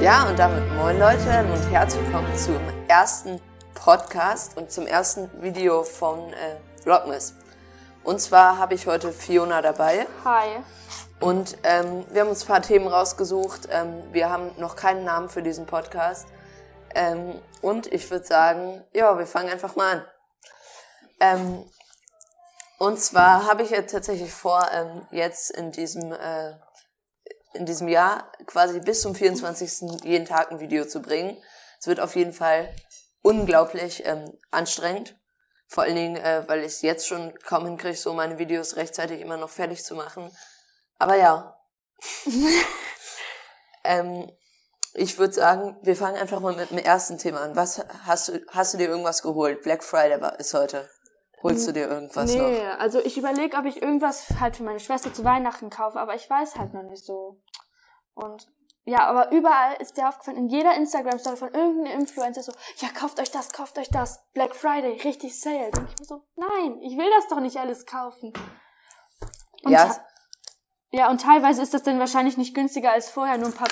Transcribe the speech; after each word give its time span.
Ja, 0.00 0.26
und 0.26 0.38
damit 0.38 0.66
moin 0.72 0.98
Leute 0.98 1.44
und 1.52 1.70
herzlich 1.70 2.02
willkommen 2.06 2.34
zum 2.34 2.58
ersten 2.88 3.38
Podcast 3.74 4.56
und 4.56 4.72
zum 4.72 4.86
ersten 4.86 5.30
Video 5.42 5.82
von 5.82 6.32
äh, 6.32 6.56
Vlogmas. 6.82 7.34
Und 8.02 8.18
zwar 8.18 8.56
habe 8.56 8.72
ich 8.72 8.86
heute 8.86 9.12
Fiona 9.12 9.60
dabei 9.60 10.06
Hi. 10.24 10.62
und 11.20 11.58
ähm, 11.64 12.06
wir 12.12 12.22
haben 12.22 12.30
uns 12.30 12.44
ein 12.44 12.48
paar 12.48 12.62
Themen 12.62 12.88
rausgesucht. 12.88 13.68
Ähm, 13.70 14.02
wir 14.10 14.30
haben 14.30 14.52
noch 14.56 14.74
keinen 14.74 15.04
Namen 15.04 15.28
für 15.28 15.42
diesen 15.42 15.66
Podcast. 15.66 16.26
Ähm, 16.94 17.38
und 17.60 17.86
ich 17.92 18.10
würde 18.10 18.24
sagen, 18.24 18.82
ja, 18.94 19.18
wir 19.18 19.26
fangen 19.26 19.50
einfach 19.50 19.76
mal 19.76 19.98
an. 19.98 20.04
Ähm, 21.20 21.64
und 22.78 22.98
zwar 22.98 23.46
habe 23.46 23.64
ich 23.64 23.68
jetzt 23.68 23.92
tatsächlich 23.92 24.32
vor, 24.32 24.66
ähm, 24.72 25.06
jetzt 25.10 25.50
in 25.50 25.72
diesem, 25.72 26.12
äh, 26.12 26.54
in 27.52 27.66
diesem 27.66 27.88
Jahr 27.88 28.30
quasi 28.46 28.80
bis 28.80 29.02
zum 29.02 29.14
24. 29.14 30.04
jeden 30.04 30.26
Tag 30.26 30.50
ein 30.50 30.60
Video 30.60 30.84
zu 30.84 31.00
bringen. 31.00 31.36
Es 31.78 31.86
wird 31.86 32.00
auf 32.00 32.16
jeden 32.16 32.32
Fall 32.32 32.72
unglaublich 33.22 34.04
ähm, 34.06 34.32
anstrengend. 34.50 35.16
Vor 35.66 35.84
allen 35.84 35.94
Dingen, 35.94 36.16
äh, 36.16 36.44
weil 36.46 36.60
ich 36.60 36.66
es 36.66 36.82
jetzt 36.82 37.06
schon 37.06 37.32
kaum 37.40 37.64
hinkriege, 37.64 37.96
so 37.96 38.12
meine 38.12 38.38
Videos 38.38 38.76
rechtzeitig 38.76 39.20
immer 39.20 39.36
noch 39.36 39.50
fertig 39.50 39.84
zu 39.84 39.94
machen. 39.94 40.36
Aber 40.98 41.16
ja. 41.16 41.56
ähm, 43.84 44.30
ich 44.94 45.18
würde 45.18 45.32
sagen, 45.32 45.78
wir 45.82 45.94
fangen 45.94 46.16
einfach 46.16 46.40
mal 46.40 46.56
mit 46.56 46.70
dem 46.70 46.78
ersten 46.78 47.18
Thema 47.18 47.42
an. 47.42 47.54
Was 47.54 47.80
hast 48.04 48.28
du, 48.28 48.40
hast 48.48 48.74
du 48.74 48.78
dir 48.78 48.88
irgendwas 48.88 49.22
geholt? 49.22 49.62
Black 49.62 49.84
Friday 49.84 50.20
war, 50.20 50.38
ist 50.40 50.54
heute. 50.54 50.90
Holst 51.42 51.68
du 51.68 51.72
dir 51.72 51.88
irgendwas 51.88 52.34
noch? 52.34 52.48
Nee, 52.48 52.66
also 52.78 53.00
ich 53.00 53.16
überlege, 53.16 53.56
ob 53.56 53.64
ich 53.64 53.80
irgendwas 53.80 54.28
halt 54.40 54.56
für 54.56 54.62
meine 54.62 54.80
Schwester 54.80 55.12
zu 55.12 55.24
Weihnachten 55.24 55.70
kaufe, 55.70 55.98
aber 55.98 56.14
ich 56.14 56.28
weiß 56.28 56.56
halt 56.56 56.74
noch 56.74 56.82
nicht 56.82 57.04
so. 57.04 57.40
Und 58.14 58.48
ja, 58.84 59.06
aber 59.06 59.30
überall 59.32 59.76
ist 59.80 59.96
dir 59.96 60.08
aufgefallen, 60.08 60.36
in 60.36 60.48
jeder 60.48 60.74
Instagram-Story 60.74 61.36
von 61.36 61.54
irgendeinem 61.54 62.00
Influencer 62.00 62.42
so, 62.42 62.52
ja, 62.78 62.88
kauft 62.88 63.20
euch 63.20 63.30
das, 63.30 63.52
kauft 63.52 63.78
euch 63.78 63.88
das, 63.88 64.24
Black 64.32 64.54
Friday, 64.54 65.00
richtig 65.02 65.38
Sale. 65.38 65.70
Und 65.76 65.88
ich 65.90 65.98
mir 65.98 66.06
so, 66.06 66.22
nein, 66.36 66.80
ich 66.82 66.96
will 66.96 67.08
das 67.16 67.28
doch 67.28 67.40
nicht 67.40 67.56
alles 67.58 67.86
kaufen. 67.86 68.32
Und 69.62 69.72
Ja, 69.72 69.94
ja, 70.92 71.08
und 71.08 71.20
teilweise 71.20 71.62
ist 71.62 71.72
das 71.72 71.84
dann 71.84 72.00
wahrscheinlich 72.00 72.36
nicht 72.36 72.54
günstiger 72.54 72.90
als 72.92 73.10
vorher, 73.10 73.38
nur 73.38 73.48
ein 73.48 73.54
paar, 73.54 73.68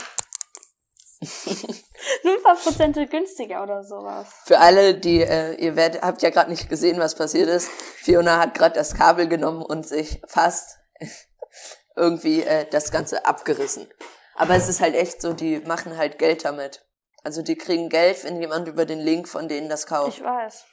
Prozente 2.55 3.07
günstiger 3.07 3.63
oder 3.63 3.85
sowas. 3.85 4.29
Für 4.45 4.59
alle, 4.59 4.95
die, 4.95 5.21
äh, 5.23 5.55
ihr 5.55 5.77
werdet, 5.77 6.03
habt 6.03 6.23
ja 6.23 6.31
gerade 6.31 6.51
nicht 6.51 6.69
gesehen, 6.69 6.99
was 6.99 7.15
passiert 7.15 7.49
ist. 7.49 7.69
Fiona 7.69 8.39
hat 8.39 8.55
gerade 8.55 8.75
das 8.75 8.95
Kabel 8.95 9.29
genommen 9.29 9.63
und 9.63 9.87
sich 9.87 10.21
fast 10.27 10.79
irgendwie 11.97 12.43
äh, 12.43 12.67
das 12.71 12.91
Ganze 12.91 13.27
abgerissen. 13.27 13.89
Aber 14.35 14.55
es 14.55 14.69
ist 14.69 14.81
halt 14.81 14.95
echt 14.95 15.21
so, 15.21 15.33
die 15.33 15.59
machen 15.61 15.97
halt 15.97 16.19
Geld 16.19 16.45
damit. 16.45 16.85
Also 17.25 17.43
die 17.43 17.57
kriegen 17.57 17.89
Geld, 17.89 18.25
wenn 18.25 18.41
jemand 18.41 18.69
über 18.69 18.87
den 18.87 19.01
Link 19.01 19.29
von 19.29 19.49
denen 19.49 19.69
das 19.69 19.87
kauft. 19.87 20.19
Ich 20.19 20.25
weiß. 20.25 20.65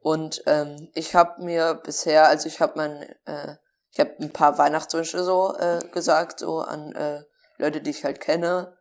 Und 0.00 0.42
ähm, 0.46 0.88
ich 0.94 1.14
habe 1.14 1.42
mir 1.42 1.74
bisher, 1.74 2.26
also 2.28 2.48
ich 2.48 2.60
habe 2.60 2.72
mein, 2.76 3.02
äh, 3.26 3.56
ich 3.92 4.00
habe 4.00 4.14
ein 4.20 4.32
paar 4.32 4.56
Weihnachtswünsche 4.56 5.22
so 5.22 5.54
äh, 5.56 5.80
gesagt, 5.92 6.40
so 6.40 6.60
an 6.60 6.92
äh, 6.94 7.22
Leute, 7.58 7.82
die 7.82 7.90
ich 7.90 8.04
halt 8.04 8.20
kenne. 8.20 8.76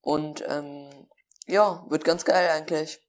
Und 0.00 0.44
ähm, 0.48 1.08
ja, 1.48 1.84
wird 1.88 2.04
ganz 2.04 2.24
geil 2.24 2.48
eigentlich. 2.50 3.00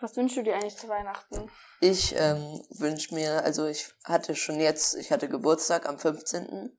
Was 0.00 0.16
wünschst 0.16 0.36
du 0.36 0.42
dir 0.42 0.54
eigentlich 0.54 0.76
zu 0.76 0.88
Weihnachten? 0.88 1.50
Ich 1.80 2.14
ähm, 2.16 2.62
wünsche 2.70 3.14
mir, 3.14 3.42
also 3.44 3.66
ich 3.66 3.92
hatte 4.04 4.36
schon 4.36 4.60
jetzt, 4.60 4.94
ich 4.94 5.10
hatte 5.10 5.28
Geburtstag 5.28 5.88
am 5.88 5.98
15. 5.98 6.78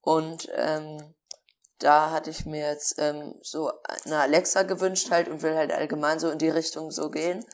Und 0.00 0.48
ähm, 0.54 1.14
da 1.78 2.10
hatte 2.10 2.30
ich 2.30 2.46
mir 2.46 2.66
jetzt 2.68 2.94
ähm, 2.98 3.34
so 3.42 3.70
eine 4.04 4.20
Alexa 4.20 4.62
gewünscht 4.62 5.10
halt 5.10 5.28
und 5.28 5.42
will 5.42 5.54
halt 5.54 5.72
allgemein 5.72 6.18
so 6.18 6.30
in 6.30 6.38
die 6.38 6.48
Richtung 6.48 6.90
so 6.90 7.10
gehen. 7.10 7.44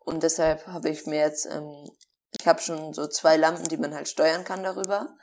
Und 0.00 0.24
deshalb 0.24 0.66
habe 0.66 0.88
ich 0.88 1.06
mir 1.06 1.20
jetzt, 1.20 1.46
ähm, 1.46 1.88
ich 2.38 2.46
habe 2.46 2.60
schon 2.60 2.92
so 2.92 3.06
zwei 3.06 3.36
Lampen, 3.36 3.64
die 3.64 3.76
man 3.76 3.94
halt 3.94 4.08
steuern 4.08 4.44
kann 4.44 4.64
darüber. 4.64 5.16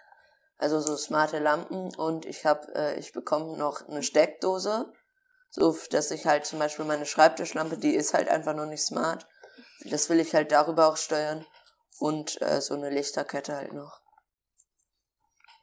Also 0.58 0.80
so 0.80 0.96
smarte 0.96 1.40
Lampen 1.40 1.94
und 1.96 2.26
ich 2.26 2.46
habe, 2.46 2.74
äh, 2.76 3.00
ich 3.00 3.12
bekomme 3.14 3.58
noch 3.58 3.88
eine 3.88 4.04
Steckdose, 4.04 4.94
so 5.52 5.78
dass 5.92 6.12
ich 6.12 6.26
halt 6.26 6.46
zum 6.46 6.60
Beispiel 6.60 6.86
meine 6.86 7.06
Schreibtischlampe, 7.06 7.78
die 7.78 7.94
ist 7.94 8.14
halt 8.14 8.30
einfach 8.30 8.56
noch 8.56 8.66
nicht 8.66 8.84
smart. 8.84 9.28
Das 9.86 10.10
will 10.10 10.20
ich 10.20 10.34
halt 10.34 10.52
darüber 10.52 10.88
auch 10.88 10.98
steuern 10.98 11.46
und 12.00 12.42
äh, 12.42 12.62
so 12.62 12.74
eine 12.74 12.90
Lichterkette 12.90 13.56
halt 13.56 13.74
noch. 13.74 14.02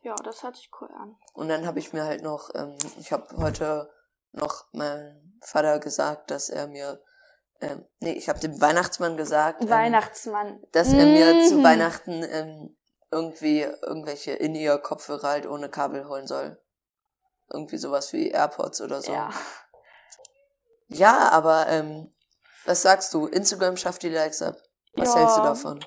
Ja, 0.03 0.15
das 0.25 0.43
hört 0.43 0.57
sich 0.57 0.71
cool 0.81 0.89
an. 0.97 1.17
Und 1.33 1.49
dann 1.49 1.67
habe 1.67 1.79
ich 1.79 1.93
mir 1.93 2.05
halt 2.05 2.23
noch, 2.23 2.51
ähm, 2.55 2.77
ich 2.99 3.13
habe 3.13 3.37
heute 3.37 3.91
noch 4.33 4.67
meinem 4.73 5.39
Vater 5.43 5.79
gesagt, 5.81 6.31
dass 6.31 6.49
er 6.49 6.67
mir, 6.69 7.03
ähm, 7.61 7.85
nee, 8.01 8.13
ich 8.13 8.29
habe 8.29 8.39
dem 8.39 8.61
Weihnachtsmann 8.61 9.17
gesagt, 9.17 9.63
ähm, 9.63 9.71
Weihnachtsmann. 9.71 10.63
dass 10.73 10.93
er 10.93 11.07
mir 11.07 11.49
zu 11.49 11.57
Mhm. 11.57 11.65
Weihnachten 11.65 12.23
ähm, 12.23 12.77
irgendwie 13.11 13.63
irgendwelche 13.63 14.33
In-Ear-Kopfhörer 14.33 15.29
halt 15.29 15.47
ohne 15.47 15.69
Kabel 15.69 16.07
holen 16.09 16.27
soll. 16.27 16.61
Irgendwie 17.51 17.79
sowas 17.79 18.13
wie 18.13 18.31
AirPods 18.31 18.81
oder 18.83 19.01
so. 19.01 19.13
Ja. 19.13 19.31
Ja, 20.89 21.31
aber 21.31 21.69
ähm, 21.69 22.11
was 22.65 22.83
sagst 22.83 23.15
du? 23.15 23.27
Instagram 23.27 23.77
schafft 23.77 24.03
die 24.03 24.09
Likes 24.09 24.43
ab. 24.43 24.57
Was 24.95 25.15
Ja. 25.15 25.21
hältst 25.21 25.39
du 25.39 25.43
davon? 25.43 25.85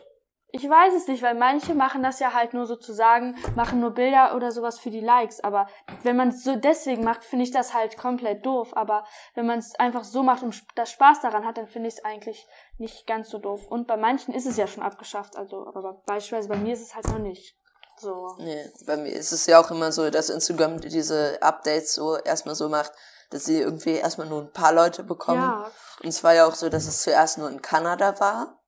Ich 0.53 0.67
weiß 0.69 0.93
es 0.95 1.07
nicht, 1.07 1.23
weil 1.23 1.35
manche 1.35 1.73
machen 1.73 2.03
das 2.03 2.19
ja 2.19 2.33
halt 2.33 2.53
nur 2.53 2.65
sozusagen, 2.65 3.37
machen 3.55 3.79
nur 3.79 3.91
Bilder 3.91 4.35
oder 4.35 4.51
sowas 4.51 4.79
für 4.79 4.89
die 4.89 4.99
Likes. 4.99 5.39
Aber 5.41 5.67
wenn 6.03 6.17
man 6.17 6.27
es 6.29 6.43
so 6.43 6.57
deswegen 6.57 7.05
macht, 7.05 7.23
finde 7.23 7.45
ich 7.45 7.51
das 7.51 7.73
halt 7.73 7.97
komplett 7.97 8.45
doof. 8.45 8.75
Aber 8.75 9.05
wenn 9.33 9.45
man 9.45 9.59
es 9.59 9.75
einfach 9.75 10.03
so 10.03 10.23
macht 10.23 10.43
und 10.43 10.61
das 10.75 10.91
Spaß 10.91 11.21
daran 11.21 11.45
hat, 11.45 11.57
dann 11.57 11.67
finde 11.69 11.87
ich 11.87 11.95
es 11.95 12.03
eigentlich 12.03 12.45
nicht 12.77 13.07
ganz 13.07 13.29
so 13.29 13.37
doof. 13.37 13.65
Und 13.65 13.87
bei 13.87 13.95
manchen 13.95 14.33
ist 14.33 14.45
es 14.45 14.57
ja 14.57 14.67
schon 14.67 14.83
abgeschafft. 14.83 15.37
Also, 15.37 15.67
aber 15.73 16.01
beispielsweise 16.05 16.49
bei 16.49 16.57
mir 16.57 16.73
ist 16.73 16.81
es 16.81 16.95
halt 16.95 17.07
noch 17.07 17.19
nicht. 17.19 17.55
So. 17.97 18.35
Nee, 18.39 18.69
bei 18.85 18.97
mir 18.97 19.13
ist 19.13 19.31
es 19.31 19.45
ja 19.45 19.61
auch 19.61 19.71
immer 19.71 19.93
so, 19.93 20.09
dass 20.09 20.29
Instagram 20.29 20.81
diese 20.81 21.41
Updates 21.41 21.93
so 21.93 22.17
erstmal 22.17 22.55
so 22.55 22.67
macht, 22.67 22.91
dass 23.31 23.45
sie 23.45 23.59
irgendwie 23.59 23.95
erstmal 23.95 24.27
nur 24.27 24.41
ein 24.41 24.51
paar 24.51 24.73
Leute 24.73 25.03
bekommen. 25.03 25.41
Ja. 25.41 25.71
Und 26.01 26.09
es 26.09 26.23
war 26.23 26.33
ja 26.33 26.45
auch 26.45 26.55
so, 26.55 26.69
dass 26.69 26.85
es 26.85 27.01
zuerst 27.01 27.37
nur 27.37 27.49
in 27.49 27.61
Kanada 27.61 28.19
war. 28.19 28.59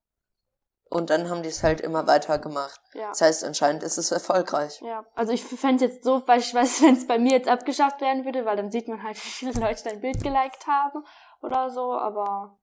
Und 0.90 1.10
dann 1.10 1.30
haben 1.30 1.42
die 1.42 1.50
es 1.50 1.64
halt 1.64 1.82
immer 1.82 2.06
weiter 2.06 2.38
gemacht. 2.38 2.80
Ja. 2.94 3.10
Das 3.10 3.22
heißt, 3.22 3.44
anscheinend 3.44 3.82
ist 3.82 3.98
es 3.98 4.12
erfolgreich. 4.12 4.80
Ja, 4.82 5.04
also 5.16 5.34
ich 5.34 5.44
fände 5.44 5.86
jetzt 5.86 6.04
so, 6.04 6.24
beispielsweise, 6.24 6.84
wenn 6.86 6.96
es 6.96 7.08
bei 7.08 7.18
mir 7.18 7.32
jetzt 7.32 7.50
abgeschafft 7.50 8.00
werden 8.00 8.26
würde, 8.26 8.46
weil 8.46 8.56
dann 8.56 8.72
sieht 8.72 8.88
man 8.88 9.02
halt, 9.04 9.18
wie 9.24 9.30
viele 9.30 9.54
Leute 9.54 9.84
dein 9.84 10.02
Bild 10.02 10.22
geliked 10.24 10.68
haben 10.68 11.04
oder 11.42 11.70
so, 11.70 11.94
aber 11.94 12.60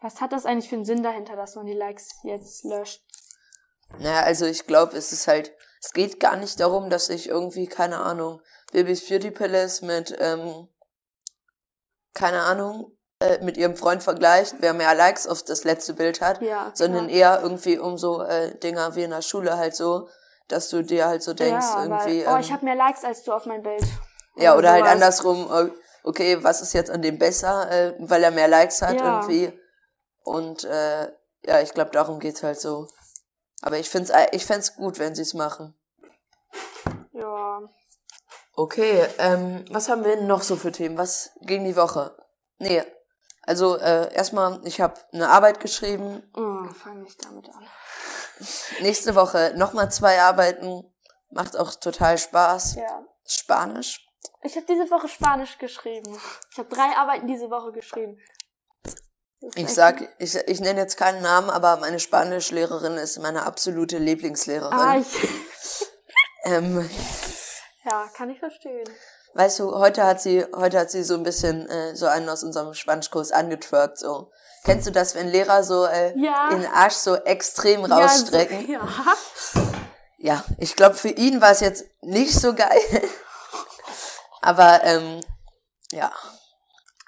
was 0.00 0.20
hat 0.20 0.32
das 0.32 0.46
eigentlich 0.46 0.68
für 0.68 0.76
einen 0.76 0.84
Sinn 0.84 1.02
dahinter, 1.02 1.36
dass 1.36 1.56
man 1.56 1.66
die 1.66 1.74
Likes 1.74 2.08
jetzt 2.22 2.64
löscht? 2.64 3.02
Naja, 3.98 4.22
also 4.22 4.46
ich 4.46 4.66
glaube, 4.66 4.96
es 4.96 5.12
ist 5.12 5.28
halt, 5.28 5.52
es 5.82 5.92
geht 5.92 6.20
gar 6.20 6.36
nicht 6.36 6.58
darum, 6.60 6.88
dass 6.88 7.10
ich 7.10 7.28
irgendwie, 7.28 7.66
keine 7.66 8.00
Ahnung, 8.00 8.40
Babys 8.72 9.08
Beauty 9.08 9.30
Palace 9.30 9.82
mit, 9.82 10.16
ähm, 10.20 10.68
keine 12.14 12.42
Ahnung, 12.42 12.96
äh, 13.20 13.42
mit 13.42 13.56
ihrem 13.56 13.76
Freund 13.76 14.02
vergleicht, 14.02 14.56
wer 14.60 14.74
mehr 14.74 14.94
Likes 14.94 15.26
auf 15.26 15.42
das 15.42 15.64
letzte 15.64 15.94
Bild 15.94 16.20
hat, 16.20 16.40
Ja, 16.42 16.70
sondern 16.74 17.08
eher 17.08 17.40
irgendwie 17.42 17.78
um 17.78 17.96
so 17.98 18.22
äh, 18.22 18.56
Dinger 18.58 18.94
wie 18.94 19.02
in 19.04 19.10
der 19.10 19.22
Schule 19.22 19.56
halt 19.56 19.74
so, 19.74 20.08
dass 20.48 20.68
du 20.68 20.82
dir 20.82 21.06
halt 21.06 21.22
so 21.22 21.34
denkst, 21.34 21.66
ja, 21.66 21.82
irgendwie, 21.84 22.24
weil, 22.24 22.32
oh, 22.32 22.36
ähm, 22.36 22.40
ich 22.40 22.52
habe 22.52 22.64
mehr 22.64 22.76
Likes 22.76 23.04
als 23.04 23.22
du 23.24 23.32
auf 23.32 23.46
mein 23.46 23.62
Bild. 23.62 23.84
ja, 24.36 24.56
oder 24.56 24.70
halt 24.70 24.82
sowas. 24.82 24.92
andersrum, 24.92 25.50
äh, 25.52 25.70
okay, 26.04 26.42
was 26.42 26.60
ist 26.62 26.72
jetzt 26.74 26.90
an 26.90 27.02
dem 27.02 27.18
besser, 27.18 27.70
äh, 27.70 27.94
weil 27.98 28.22
er 28.22 28.30
mehr 28.30 28.48
Likes 28.48 28.80
hat 28.82 28.96
Ja. 29.00 29.20
irgendwie. 29.20 29.52
Und 30.24 30.64
äh, 30.64 31.10
ja, 31.44 31.60
ich 31.62 31.72
glaube, 31.74 31.90
darum 31.90 32.18
geht's 32.20 32.42
halt 32.42 32.60
so. 32.60 32.88
Aber 33.62 33.78
ich 33.78 33.90
find's, 33.90 34.10
äh, 34.10 34.26
ich 34.32 34.46
find's 34.46 34.76
gut, 34.76 34.98
wenn 34.98 35.14
sie's 35.14 35.34
machen. 35.34 35.74
Ja, 37.12 37.60
Okay, 38.58 39.06
ähm, 39.18 39.64
was 39.70 39.88
haben 39.88 40.04
wir 40.04 40.16
denn 40.16 40.26
noch 40.26 40.42
so 40.42 40.56
für 40.56 40.72
Themen? 40.72 40.98
Was 40.98 41.30
ging 41.42 41.62
die 41.62 41.76
Woche? 41.76 42.16
Nee, 42.58 42.82
also 43.42 43.76
äh, 43.76 44.12
erstmal, 44.12 44.60
ich 44.64 44.80
habe 44.80 44.98
eine 45.12 45.28
Arbeit 45.28 45.60
geschrieben. 45.60 46.28
oh, 46.34 46.64
fang 46.74 47.02
nicht 47.02 47.24
damit 47.24 47.48
an. 47.50 47.64
Nächste 48.80 49.14
Woche 49.14 49.52
nochmal 49.54 49.92
zwei 49.92 50.20
Arbeiten. 50.20 50.82
Macht 51.30 51.56
auch 51.56 51.72
total 51.76 52.18
Spaß. 52.18 52.74
Ja. 52.74 53.04
Spanisch. 53.24 54.04
Ich 54.42 54.56
habe 54.56 54.66
diese 54.66 54.90
Woche 54.90 55.06
Spanisch 55.06 55.56
geschrieben. 55.58 56.20
Ich 56.50 56.58
habe 56.58 56.68
drei 56.68 56.96
Arbeiten 56.96 57.28
diese 57.28 57.50
Woche 57.50 57.70
geschrieben. 57.70 58.18
Ich 59.54 59.72
sag, 59.72 60.02
ich, 60.18 60.34
ich 60.34 60.58
nenne 60.58 60.80
jetzt 60.80 60.96
keinen 60.96 61.22
Namen, 61.22 61.48
aber 61.48 61.76
meine 61.76 62.00
Spanischlehrerin 62.00 62.96
ist 62.96 63.20
meine 63.20 63.46
absolute 63.46 63.98
Lieblingslehrerin. 63.98 64.76
Ah, 64.76 64.98
ich, 64.98 65.86
ähm, 66.42 66.90
ja, 67.88 68.08
kann 68.14 68.30
ich 68.30 68.38
verstehen. 68.38 68.84
weißt 69.34 69.58
du, 69.60 69.74
heute 69.78 70.04
hat 70.04 70.20
sie, 70.20 70.44
heute 70.54 70.78
hat 70.78 70.90
sie 70.90 71.02
so 71.04 71.14
ein 71.14 71.22
bisschen 71.22 71.68
äh, 71.68 71.94
so 71.96 72.06
einen 72.06 72.28
aus 72.28 72.42
unserem 72.44 72.74
Spanischkurs 72.74 73.32
angetwerkt, 73.32 73.98
so. 73.98 74.30
Kennst 74.64 74.86
du 74.86 74.90
das, 74.90 75.14
wenn 75.14 75.28
Lehrer 75.28 75.62
so 75.62 75.86
äh, 75.86 76.12
Ja. 76.18 76.50
den 76.50 76.66
Arsch 76.66 76.94
so 76.94 77.14
extrem 77.14 77.84
rausstrecken? 77.84 78.68
Ja, 78.70 78.80
so, 78.86 79.60
ja. 79.60 79.66
Ja, 80.20 80.44
ich 80.58 80.74
glaube, 80.74 80.96
für 80.96 81.10
ihn 81.10 81.40
war 81.40 81.52
es 81.52 81.60
jetzt 81.60 81.84
nicht 82.02 82.34
so 82.34 82.52
geil. 82.54 82.80
Aber 84.42 84.80
ähm, 84.84 85.20
Ja. 85.92 86.10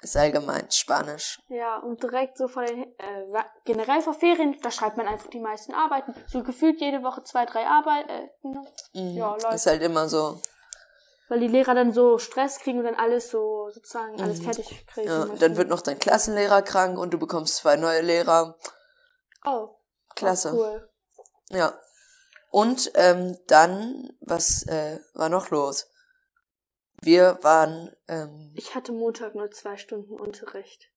Ist 0.03 0.17
allgemein 0.17 0.65
Spanisch. 0.71 1.39
Ja, 1.49 1.77
und 1.77 2.01
direkt 2.01 2.35
so 2.35 2.47
vor 2.47 2.63
den, 2.65 2.83
äh, 2.97 3.43
generell 3.65 4.01
vor 4.01 4.15
Ferien, 4.15 4.57
da 4.63 4.71
schreibt 4.71 4.97
man 4.97 5.07
einfach 5.07 5.29
die 5.29 5.39
meisten 5.39 5.75
Arbeiten. 5.75 6.15
So 6.27 6.41
gefühlt 6.41 6.81
jede 6.81 7.03
Woche 7.03 7.23
zwei, 7.23 7.45
drei 7.45 7.67
Arbeiten, 7.67 8.29
Mhm. 8.93 9.17
Ja, 9.17 9.31
läuft. 9.35 9.53
Ist 9.53 9.67
halt 9.67 9.83
immer 9.83 10.09
so. 10.09 10.41
Weil 11.31 11.39
die 11.39 11.47
Lehrer 11.47 11.73
dann 11.73 11.93
so 11.93 12.17
Stress 12.17 12.59
kriegen 12.59 12.79
und 12.79 12.83
dann 12.83 12.95
alles 12.95 13.29
so, 13.31 13.69
sozusagen, 13.69 14.21
alles 14.21 14.39
Mhm. 14.39 14.43
fertig 14.43 14.85
kriegen. 14.85 15.07
Ja, 15.07 15.25
dann 15.39 15.55
wird 15.55 15.69
noch 15.69 15.79
dein 15.79 15.97
Klassenlehrer 15.97 16.61
krank 16.61 16.97
und 16.99 17.11
du 17.13 17.17
bekommst 17.17 17.55
zwei 17.55 17.77
neue 17.77 18.01
Lehrer. 18.01 18.57
Oh, 19.45 19.69
Klasse. 20.13 20.51
cool. 20.53 20.89
Ja. 21.49 21.79
Und 22.49 22.91
ähm, 22.95 23.37
dann, 23.47 24.11
was 24.19 24.67
äh, 24.67 24.99
war 25.13 25.29
noch 25.29 25.51
los? 25.51 25.89
Wir 27.01 27.39
waren, 27.43 27.95
ähm, 28.09 28.51
Ich 28.57 28.75
hatte 28.75 28.91
Montag 28.91 29.33
nur 29.33 29.49
zwei 29.51 29.77
Stunden 29.77 30.19
Unterricht. 30.19 30.89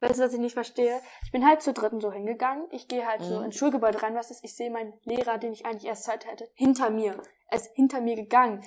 Weißt 0.00 0.18
du, 0.18 0.24
was 0.24 0.32
ich 0.32 0.40
nicht 0.40 0.54
verstehe? 0.54 1.00
Ich 1.24 1.30
bin 1.30 1.46
halt 1.46 1.62
zur 1.62 1.72
dritten 1.74 2.00
so 2.00 2.10
hingegangen. 2.10 2.66
Ich 2.72 2.88
gehe 2.88 3.06
halt 3.06 3.22
so 3.22 3.38
Mhm. 3.38 3.44
ins 3.44 3.54
Schulgebäude 3.56 4.02
rein. 4.02 4.16
Was 4.16 4.32
ist? 4.32 4.42
Ich 4.42 4.56
sehe 4.56 4.72
meinen 4.72 4.92
Lehrer, 5.04 5.38
den 5.38 5.52
ich 5.52 5.64
eigentlich 5.64 5.84
erst 5.86 6.02
Zeit 6.02 6.26
hätte, 6.26 6.50
hinter 6.54 6.90
mir. 6.90 7.22
Er 7.46 7.58
ist 7.58 7.70
hinter 7.74 8.00
mir 8.00 8.16
gegangen. 8.16 8.64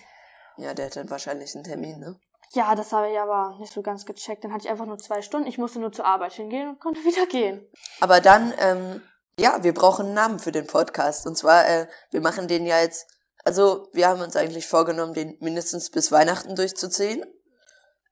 Ja, 0.57 0.73
der 0.73 0.87
hat 0.87 0.95
dann 0.95 1.09
wahrscheinlich 1.09 1.55
einen 1.55 1.63
Termin, 1.63 1.99
ne? 1.99 2.19
Ja, 2.53 2.73
das 2.75 2.91
habe 2.93 3.11
ich 3.11 3.19
aber 3.19 3.57
nicht 3.59 3.73
so 3.73 3.81
ganz 3.81 4.05
gecheckt. 4.05 4.43
Dann 4.43 4.53
hatte 4.53 4.65
ich 4.65 4.69
einfach 4.69 4.85
nur 4.85 4.97
zwei 4.97 5.21
Stunden. 5.21 5.47
Ich 5.47 5.57
musste 5.57 5.79
nur 5.79 5.91
zur 5.91 6.05
Arbeit 6.05 6.33
hingehen 6.33 6.69
und 6.69 6.79
konnte 6.79 6.99
wieder 7.03 7.25
gehen. 7.25 7.67
Aber 7.99 8.21
dann, 8.21 8.53
ähm, 8.59 9.01
ja, 9.37 9.63
wir 9.63 9.73
brauchen 9.73 10.07
einen 10.07 10.15
Namen 10.15 10.39
für 10.39 10.51
den 10.51 10.67
Podcast. 10.67 11.27
Und 11.27 11.37
zwar, 11.37 11.67
äh, 11.67 11.87
wir 12.11 12.21
machen 12.21 12.47
den 12.47 12.65
ja 12.65 12.79
jetzt, 12.79 13.07
also 13.43 13.89
wir 13.93 14.07
haben 14.07 14.21
uns 14.21 14.35
eigentlich 14.35 14.67
vorgenommen, 14.67 15.13
den 15.13 15.37
mindestens 15.41 15.89
bis 15.89 16.11
Weihnachten 16.11 16.55
durchzuziehen. 16.55 17.25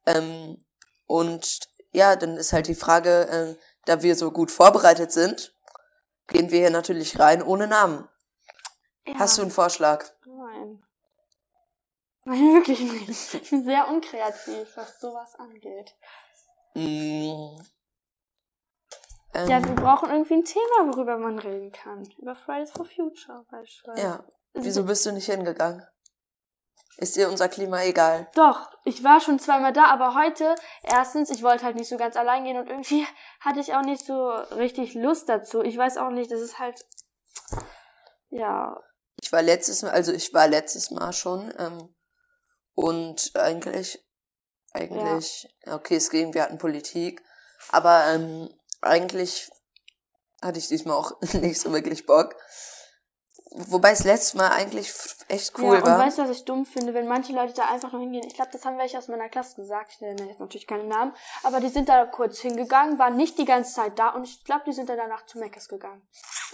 Ähm, 0.06 0.58
und 1.06 1.60
ja, 1.92 2.16
dann 2.16 2.38
ist 2.38 2.54
halt 2.54 2.68
die 2.68 2.76
Frage, 2.76 3.28
äh, 3.30 3.56
da 3.86 4.02
wir 4.02 4.16
so 4.16 4.32
gut 4.32 4.52
vorbereitet 4.52 5.12
sind, 5.12 5.54
gehen 6.28 6.52
wir 6.52 6.60
hier 6.60 6.70
natürlich 6.70 7.20
rein 7.20 7.42
ohne 7.44 7.68
Namen. 7.68 8.08
Ja. 9.06 9.20
Hast 9.20 9.38
du 9.38 9.42
einen 9.42 9.52
Vorschlag? 9.52 10.06
Nein. 12.26 12.54
Wirklich 12.56 12.80
nicht. 12.80 13.34
Ich 13.34 13.50
bin 13.50 13.64
sehr 13.64 13.88
unkreativ, 13.90 14.76
was 14.76 15.00
sowas 15.00 15.36
angeht. 15.36 15.96
Mm. 16.76 17.60
Ähm, 19.34 19.50
Ja, 19.50 19.64
wir 19.64 19.76
brauchen 19.76 20.10
irgendwie 20.10 20.36
ein 20.36 20.46
Thema, 20.46 20.94
worüber 20.96 21.18
man 21.18 21.40
reden 21.40 21.72
kann. 21.72 22.08
Über 22.18 22.36
Fridays 22.36 22.72
for 22.72 22.86
Future 22.86 23.46
beispielsweise. 23.50 24.02
ja. 24.02 24.24
Wieso 24.56 24.84
bist 24.84 25.04
du 25.06 25.12
nicht 25.12 25.26
hingegangen? 25.26 25.84
Ist 26.98 27.16
dir 27.16 27.28
unser 27.28 27.50
Klima 27.50 27.82
egal? 27.82 28.30
Doch, 28.36 28.70
ich 28.86 29.04
war 29.04 29.20
schon 29.20 29.40
zweimal 29.40 29.74
da, 29.74 29.86
aber 29.86 30.14
heute, 30.14 30.54
erstens, 30.84 31.32
ich 31.32 31.42
wollte 31.42 31.64
halt 31.64 31.76
nicht 31.76 31.90
so 31.90 31.98
ganz 31.98 32.16
allein 32.16 32.44
gehen 32.44 32.58
und 32.58 32.68
irgendwie 32.70 33.08
hatte 33.40 33.60
ich 33.60 33.74
auch 33.74 33.82
nicht 33.82 34.06
so 34.06 34.30
richtig 34.56 34.94
Lust 34.94 35.28
dazu. 35.28 35.64
Ich 35.64 35.76
weiß 35.76 35.98
auch 35.98 36.12
nicht, 36.12 36.32
das 36.32 36.40
ist 36.40 36.60
halt, 36.60 36.80
ja, 38.30 38.80
Ich 39.22 39.32
war 39.32 39.42
letztes 39.42 39.82
Mal, 39.82 39.92
also 39.92 40.12
ich 40.12 40.32
war 40.36 40.48
letztes 40.48 40.92
Mal 40.92 41.12
schon, 41.14 41.52
ähm, 41.58 41.96
und 42.76 43.32
eigentlich, 43.36 44.04
eigentlich, 44.72 45.48
okay, 45.68 45.96
es 45.96 46.10
ging, 46.10 46.34
wir 46.34 46.44
hatten 46.44 46.58
Politik, 46.58 47.22
aber 47.70 48.06
ähm, 48.08 48.50
eigentlich 48.82 49.50
hatte 50.42 50.60
ich 50.60 50.68
diesmal 50.68 50.98
auch 50.98 51.20
nicht 51.34 51.60
so 51.60 51.72
wirklich 51.72 52.06
Bock. 52.06 52.36
Wobei 53.56 53.92
es 53.92 54.04
letztes 54.04 54.34
Mal 54.34 54.50
eigentlich 54.50 54.92
echt 55.28 55.58
cool 55.60 55.76
ja, 55.76 55.82
und 55.82 55.86
war. 55.86 56.00
weißt 56.00 56.18
du, 56.18 56.24
was 56.24 56.32
ich 56.32 56.46
dumm 56.46 56.66
finde, 56.66 56.96
wenn 56.96 57.08
manche 57.08 57.34
Leute 57.34 57.54
da 57.54 57.66
einfach 57.66 57.92
nur 57.92 58.02
hingehen? 58.02 58.26
Ich 58.26 58.34
glaube, 58.34 58.50
das 58.52 58.66
haben 58.66 58.80
welche 58.80 58.98
aus 58.98 59.10
meiner 59.10 59.30
Klasse 59.30 59.56
gesagt. 59.58 59.92
Ich 59.94 60.02
nenne 60.02 60.28
jetzt 60.28 60.40
natürlich 60.40 60.66
keine 60.66 60.86
Namen. 60.86 61.14
Aber 61.44 61.60
die 61.60 61.70
sind 61.70 61.88
da 61.88 62.06
kurz 62.08 62.40
hingegangen, 62.40 62.98
waren 62.98 63.16
nicht 63.16 63.38
die 63.38 63.46
ganze 63.46 63.76
Zeit 63.76 64.00
da 64.00 64.10
und 64.10 64.24
ich 64.24 64.44
glaube, 64.44 64.64
die 64.66 64.74
sind 64.74 64.90
dann 64.90 64.98
danach 64.98 65.28
zu 65.28 65.38
Meckes 65.38 65.68
gegangen. 65.68 66.02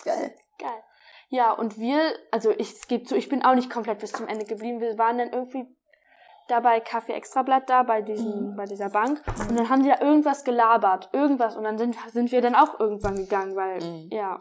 Geil. 0.04 0.36
Geil. 0.58 0.84
Ja, 1.30 1.54
und 1.54 1.78
wir, 1.78 2.18
also 2.32 2.52
ich 2.52 2.74
es 2.74 2.88
gibt 2.88 3.08
so, 3.08 3.16
ich 3.16 3.30
bin 3.30 3.46
auch 3.46 3.56
nicht 3.56 3.70
komplett 3.70 4.00
bis 4.00 4.12
zum 4.12 4.28
Ende 4.28 4.46
geblieben. 4.46 4.82
Wir 4.82 4.98
waren 4.98 5.20
dann 5.20 5.32
irgendwie 5.32 5.68
da 6.50 6.60
bei 6.60 6.80
Kaffee 6.80 7.14
Extrablatt 7.14 7.70
da, 7.70 7.84
bei 7.84 8.02
diesem, 8.02 8.56
bei 8.56 8.66
dieser 8.66 8.90
Bank. 8.90 9.22
Und 9.50 9.58
dann 9.58 9.70
haben 9.70 9.84
die 9.84 9.90
da 9.90 10.02
irgendwas 10.02 10.44
gelabert. 10.44 11.10
Irgendwas. 11.14 11.56
Und 11.56 11.64
dann 11.64 11.78
sind, 11.78 11.96
sind 12.12 12.32
wir 12.32 12.42
dann 12.42 12.56
auch 12.56 12.80
irgendwann 12.80 13.16
gegangen, 13.16 13.56
weil, 13.56 13.80
Mhm. 13.80 14.10
ja. 14.12 14.40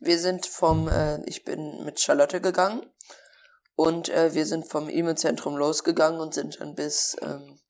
Wir 0.00 0.18
sind 0.18 0.46
vom, 0.46 0.88
äh, 0.88 1.22
ich 1.24 1.44
bin 1.44 1.84
mit 1.84 2.00
Charlotte 2.00 2.40
gegangen 2.40 2.86
und 3.74 4.08
äh, 4.08 4.32
wir 4.34 4.46
sind 4.46 4.66
vom 4.68 4.88
E-Mail-Zentrum 4.88 5.56
losgegangen 5.56 6.20
und 6.20 6.34
sind 6.34 6.60
dann 6.60 6.74
bis 6.74 7.16
ähm, 7.20 7.60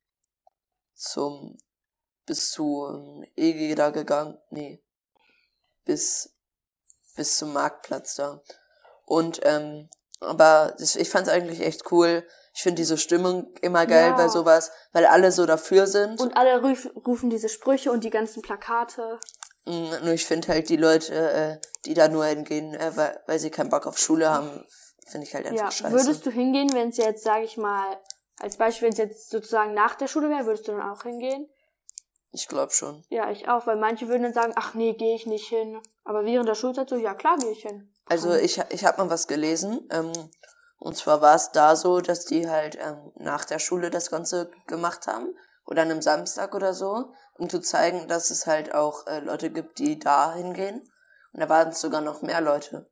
zum, 0.94 1.58
bis 2.26 2.50
zu 2.50 2.86
ähm, 2.92 3.24
EG 3.36 3.74
da 3.74 3.90
gegangen. 3.90 4.38
Nee. 4.50 4.82
Bis, 5.84 6.34
bis 7.16 7.38
zum 7.38 7.52
Marktplatz 7.52 8.14
da. 8.16 8.42
Und, 9.04 9.40
ähm, 9.44 9.88
aber 10.20 10.74
das, 10.78 10.96
ich 10.96 11.08
fand's 11.08 11.28
eigentlich 11.30 11.60
echt 11.60 11.90
cool. 11.92 12.26
Ich 12.58 12.64
finde 12.64 12.82
diese 12.82 12.98
Stimmung 12.98 13.54
immer 13.62 13.86
geil 13.86 14.08
Ja. 14.10 14.16
bei 14.16 14.26
sowas, 14.26 14.72
weil 14.92 15.06
alle 15.06 15.30
so 15.30 15.46
dafür 15.46 15.86
sind. 15.86 16.20
Und 16.20 16.36
alle 16.36 16.60
ruf, 16.60 16.88
rufen 17.06 17.30
diese 17.30 17.48
Sprüche 17.48 17.92
und 17.92 18.02
die 18.02 18.10
ganzen 18.10 18.42
Plakate. 18.42 19.20
Mm, 19.64 19.90
Nur 20.02 20.14
ich 20.14 20.26
finde 20.26 20.48
halt 20.48 20.68
die 20.68 20.76
Leute, 20.76 21.14
äh, 21.14 21.58
die 21.84 21.94
da 21.94 22.08
nur 22.08 22.24
hingehen, 22.24 22.74
äh, 22.74 22.90
weil, 22.96 23.16
weil 23.28 23.38
sie 23.38 23.50
keinen 23.52 23.70
Bock 23.70 23.86
auf 23.86 23.96
Schule 23.96 24.28
haben, 24.28 24.50
finde 25.06 25.24
ich 25.24 25.34
halt 25.36 25.46
einfach 25.46 25.66
Ja, 25.66 25.70
scheiße. 25.70 25.92
würdest 25.94 26.26
du 26.26 26.30
hingehen, 26.32 26.72
wenn 26.74 26.88
es 26.88 26.96
jetzt, 26.96 27.22
sage 27.22 27.44
ich 27.44 27.56
mal, 27.58 27.96
als 28.40 28.56
Beispiel, 28.56 28.86
wenn 28.86 28.92
es 28.92 28.98
jetzt 28.98 29.30
sozusagen 29.30 29.72
nach 29.74 29.94
der 29.94 30.08
Schule 30.08 30.28
wäre, 30.28 30.44
würdest 30.44 30.66
du 30.66 30.72
dann 30.72 30.90
auch 30.90 31.04
hingehen? 31.04 31.48
ich 32.32 32.48
glaube 32.48 32.72
schon. 32.72 33.04
Ja, 33.08 33.30
ich 33.30 33.48
auch, 33.48 33.68
weil 33.68 33.76
manche 33.76 34.08
würden 34.08 34.24
dann 34.24 34.34
sagen, 34.34 34.52
ach 34.56 34.74
nee, 34.74 34.94
gehe 34.94 35.14
ich 35.14 35.26
nicht 35.26 35.46
hin. 35.48 35.80
Aber 36.04 36.24
während 36.24 36.48
der 36.48 36.56
Schulzeit 36.56 36.88
so, 36.88 36.96
ja 36.96 37.14
klar, 37.14 37.38
gehe 37.38 37.52
ich 37.52 37.62
hin. 37.62 37.94
Also 38.06 38.34
ich, 38.34 38.60
ich 38.70 38.84
habe 38.84 39.00
mal 39.04 39.10
was 39.10 39.28
gelesen. 39.28 39.88
Ähm, 39.92 40.12
und 40.78 40.96
zwar 40.96 41.20
war 41.20 41.34
es 41.34 41.50
da 41.50 41.74
so, 41.76 42.00
dass 42.00 42.24
die 42.24 42.48
halt 42.48 42.78
ähm, 42.80 43.12
nach 43.16 43.44
der 43.44 43.58
Schule 43.58 43.90
das 43.90 44.10
Ganze 44.10 44.50
gemacht 44.66 45.06
haben. 45.06 45.34
Oder 45.66 45.82
an 45.82 45.90
einem 45.90 46.02
Samstag 46.02 46.54
oder 46.54 46.72
so. 46.72 47.12
Um 47.34 47.50
zu 47.50 47.60
zeigen, 47.60 48.08
dass 48.08 48.30
es 48.30 48.46
halt 48.46 48.74
auch 48.74 49.06
äh, 49.06 49.20
Leute 49.20 49.50
gibt, 49.50 49.78
die 49.78 49.98
da 49.98 50.34
hingehen. 50.34 50.88
Und 51.32 51.40
da 51.40 51.48
waren 51.48 51.68
es 51.68 51.80
sogar 51.80 52.00
noch 52.00 52.22
mehr 52.22 52.40
Leute. 52.40 52.90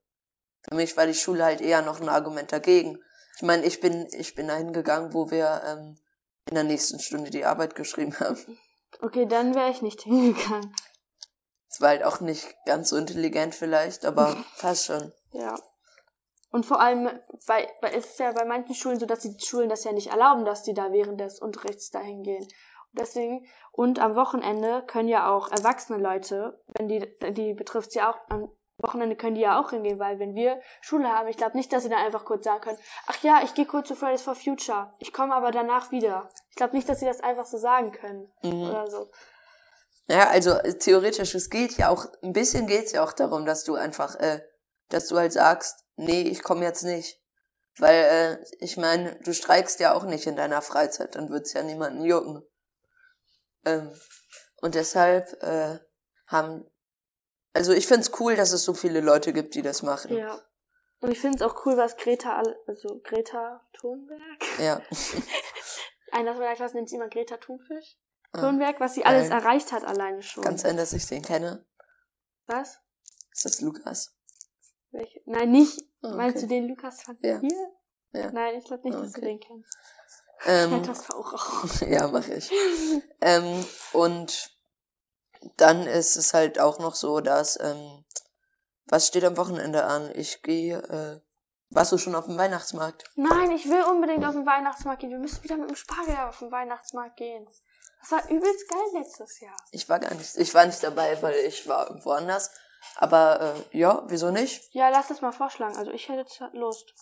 Für 0.68 0.74
mich 0.74 0.96
war 0.96 1.06
die 1.06 1.14
Schule 1.14 1.44
halt 1.44 1.60
eher 1.60 1.82
noch 1.82 2.00
ein 2.00 2.08
Argument 2.08 2.50
dagegen. 2.50 3.00
Ich 3.36 3.42
meine, 3.42 3.64
ich 3.64 3.80
bin, 3.80 4.08
ich 4.12 4.34
bin 4.34 4.48
da 4.48 4.56
hingegangen, 4.56 5.14
wo 5.14 5.30
wir 5.30 5.62
ähm, 5.64 5.98
in 6.48 6.54
der 6.54 6.64
nächsten 6.64 6.98
Stunde 6.98 7.30
die 7.30 7.44
Arbeit 7.44 7.76
geschrieben 7.76 8.14
haben. 8.20 8.58
Okay, 9.00 9.26
dann 9.26 9.54
wäre 9.54 9.70
ich 9.70 9.82
nicht 9.82 10.02
hingegangen. 10.02 10.74
Es 11.68 11.80
war 11.80 11.90
halt 11.90 12.04
auch 12.04 12.20
nicht 12.20 12.54
ganz 12.64 12.88
so 12.88 12.96
intelligent 12.96 13.54
vielleicht, 13.54 14.04
aber 14.04 14.36
passt 14.58 14.86
schon. 14.86 15.12
Ja. 15.32 15.56
Und 16.56 16.64
vor 16.64 16.80
allem, 16.80 17.10
bei, 17.46 17.68
bei, 17.82 17.90
es 17.90 18.06
ist 18.06 18.18
ja 18.18 18.32
bei 18.32 18.46
manchen 18.46 18.74
Schulen 18.74 18.98
so, 18.98 19.04
dass 19.04 19.20
die 19.20 19.36
Schulen 19.38 19.68
das 19.68 19.84
ja 19.84 19.92
nicht 19.92 20.06
erlauben, 20.06 20.46
dass 20.46 20.62
die 20.62 20.72
da 20.72 20.90
während 20.90 21.20
des 21.20 21.38
Unterrichts 21.38 21.90
da 21.90 21.98
hingehen. 21.98 22.44
Und 22.44 22.98
deswegen, 22.98 23.46
und 23.72 23.98
am 23.98 24.16
Wochenende 24.16 24.82
können 24.86 25.10
ja 25.10 25.30
auch 25.30 25.50
erwachsene 25.50 25.98
Leute, 25.98 26.58
wenn 26.68 26.88
die, 26.88 27.06
die 27.32 27.52
betrifft's 27.52 27.94
ja 27.94 28.10
auch, 28.10 28.16
am 28.30 28.50
Wochenende 28.78 29.16
können 29.16 29.34
die 29.34 29.42
ja 29.42 29.60
auch 29.60 29.68
hingehen, 29.68 29.98
weil 29.98 30.18
wenn 30.18 30.34
wir 30.34 30.58
Schule 30.80 31.10
haben, 31.10 31.28
ich 31.28 31.36
glaube 31.36 31.58
nicht, 31.58 31.70
dass 31.74 31.82
sie 31.82 31.90
dann 31.90 31.98
einfach 31.98 32.24
kurz 32.24 32.46
sagen 32.46 32.62
können, 32.62 32.78
ach 33.06 33.22
ja, 33.22 33.42
ich 33.44 33.52
gehe 33.52 33.66
kurz 33.66 33.88
zu 33.88 33.94
Fridays 33.94 34.22
for 34.22 34.34
Future, 34.34 34.94
ich 34.98 35.12
komme 35.12 35.34
aber 35.34 35.50
danach 35.50 35.90
wieder. 35.90 36.30
Ich 36.48 36.56
glaube 36.56 36.74
nicht, 36.74 36.88
dass 36.88 37.00
sie 37.00 37.06
das 37.06 37.20
einfach 37.20 37.44
so 37.44 37.58
sagen 37.58 37.92
können. 37.92 38.32
Mhm. 38.42 38.70
Oder 38.70 38.86
so. 38.86 39.10
Ja, 40.08 40.30
also 40.30 40.54
theoretisch, 40.78 41.34
es 41.34 41.50
geht 41.50 41.76
ja 41.76 41.90
auch, 41.90 42.06
ein 42.22 42.32
bisschen 42.32 42.66
geht's 42.66 42.92
ja 42.92 43.04
auch 43.04 43.12
darum, 43.12 43.44
dass 43.44 43.64
du 43.64 43.74
einfach, 43.74 44.14
äh, 44.14 44.40
dass 44.88 45.06
du 45.08 45.16
halt 45.16 45.32
sagst, 45.32 45.84
nee, 45.96 46.22
ich 46.22 46.42
komme 46.42 46.64
jetzt 46.64 46.82
nicht. 46.82 47.20
Weil, 47.78 48.04
äh, 48.40 48.64
ich 48.64 48.76
meine, 48.76 49.16
du 49.20 49.34
streikst 49.34 49.80
ja 49.80 49.92
auch 49.94 50.04
nicht 50.04 50.26
in 50.26 50.36
deiner 50.36 50.62
Freizeit, 50.62 51.14
dann 51.14 51.28
wird's 51.28 51.52
ja 51.52 51.62
niemanden 51.62 52.04
jucken. 52.04 52.42
Ähm, 53.64 53.90
und 54.62 54.74
deshalb 54.74 55.42
äh, 55.42 55.78
haben, 56.26 56.64
also 57.52 57.72
ich 57.72 57.86
find's 57.86 58.12
cool, 58.20 58.34
dass 58.36 58.52
es 58.52 58.64
so 58.64 58.72
viele 58.72 59.00
Leute 59.00 59.32
gibt, 59.32 59.54
die 59.54 59.62
das 59.62 59.82
machen. 59.82 60.16
Ja. 60.16 60.40
Und 61.00 61.12
ich 61.12 61.20
finde 61.20 61.36
es 61.36 61.42
auch 61.42 61.66
cool, 61.66 61.76
was 61.76 61.96
Greta, 61.96 62.42
also 62.66 63.00
Greta 63.04 63.66
Thunberg, 63.74 64.58
Ja. 64.58 64.80
einer 66.12 66.32
meiner 66.34 66.54
Klasse 66.54 66.76
nennt 66.76 66.88
sie 66.88 66.96
immer 66.96 67.08
Greta 67.08 67.36
Thunfisch. 67.36 67.98
Ah, 68.32 68.40
Thunberg, 68.40 68.80
was 68.80 68.94
sie 68.94 69.02
geil. 69.02 69.14
alles 69.14 69.28
erreicht 69.28 69.72
hat 69.72 69.84
alleine 69.84 70.22
schon. 70.22 70.42
Kann 70.42 70.56
sein, 70.56 70.78
dass 70.78 70.94
ich 70.94 71.06
den 71.06 71.22
kenne. 71.22 71.66
Was? 72.46 72.80
Ist 73.32 73.44
das 73.44 73.60
Lukas? 73.60 74.15
Welche? 74.96 75.20
Nein, 75.26 75.50
nicht. 75.50 75.78
Ah, 76.02 76.08
Meinst 76.14 76.36
okay. 76.38 76.46
du 76.46 76.54
den 76.54 76.68
Lukas 76.68 77.02
von 77.02 77.16
Ja. 77.20 77.38
hier? 77.40 77.70
Ja. 78.12 78.30
Nein, 78.32 78.54
ich 78.56 78.64
glaube 78.64 78.82
nicht, 78.84 78.96
Ah, 78.96 79.02
dass 79.02 79.12
du 79.12 79.18
okay. 79.18 79.26
den 79.28 79.40
kennst. 79.40 79.76
Ähm, 80.46 80.82
das 80.86 81.08
war 81.08 81.16
auch 81.18 81.32
raus. 81.32 81.80
ja, 81.88 82.08
mache 82.08 82.34
ich. 82.34 82.50
ähm, 83.20 83.64
und 83.92 84.50
dann 85.56 85.86
ist 85.86 86.16
es 86.16 86.34
halt 86.34 86.58
auch 86.58 86.78
noch 86.78 86.94
so, 86.94 87.20
dass, 87.20 87.58
ähm, 87.60 88.04
was 88.86 89.06
steht 89.08 89.24
am 89.24 89.36
Wochenende 89.36 89.84
an? 89.84 90.10
Ich 90.14 90.42
gehe, 90.42 90.78
äh, 90.78 91.20
Warst 91.70 91.90
du 91.90 91.98
schon 91.98 92.14
auf 92.14 92.26
dem 92.26 92.38
Weihnachtsmarkt? 92.38 93.10
Nein, 93.16 93.50
ich 93.50 93.68
will 93.68 93.82
unbedingt 93.82 94.24
auf 94.24 94.34
den 94.34 94.46
Weihnachtsmarkt 94.46 95.00
gehen. 95.00 95.10
Wir 95.10 95.18
müssen 95.18 95.42
wieder 95.42 95.56
mit 95.56 95.68
dem 95.68 95.74
Spargel 95.74 96.16
auf 96.18 96.38
den 96.38 96.52
Weihnachtsmarkt 96.52 97.16
gehen. 97.16 97.44
Das 98.00 98.12
war 98.12 98.30
übelst 98.30 98.68
geil 98.68 98.86
letztes 98.94 99.40
Jahr. 99.40 99.56
Ich 99.72 99.88
war 99.88 99.98
gar 99.98 100.14
nicht, 100.14 100.36
ich 100.36 100.54
war 100.54 100.64
nicht 100.64 100.80
dabei, 100.84 101.20
weil 101.22 101.34
ich 101.44 101.66
war 101.68 101.88
irgendwo 101.88 102.12
anders. 102.12 102.52
Aber 102.96 103.40
äh, 103.72 103.76
ja, 103.78 104.02
wieso 104.06 104.30
nicht? 104.30 104.72
Ja, 104.74 104.88
lass 104.88 105.08
das 105.08 105.20
mal 105.20 105.32
vorschlagen. 105.32 105.76
Also 105.76 105.90
ich 105.90 106.08
hätte 106.08 106.20
jetzt 106.20 106.40
Lust. 106.52 106.94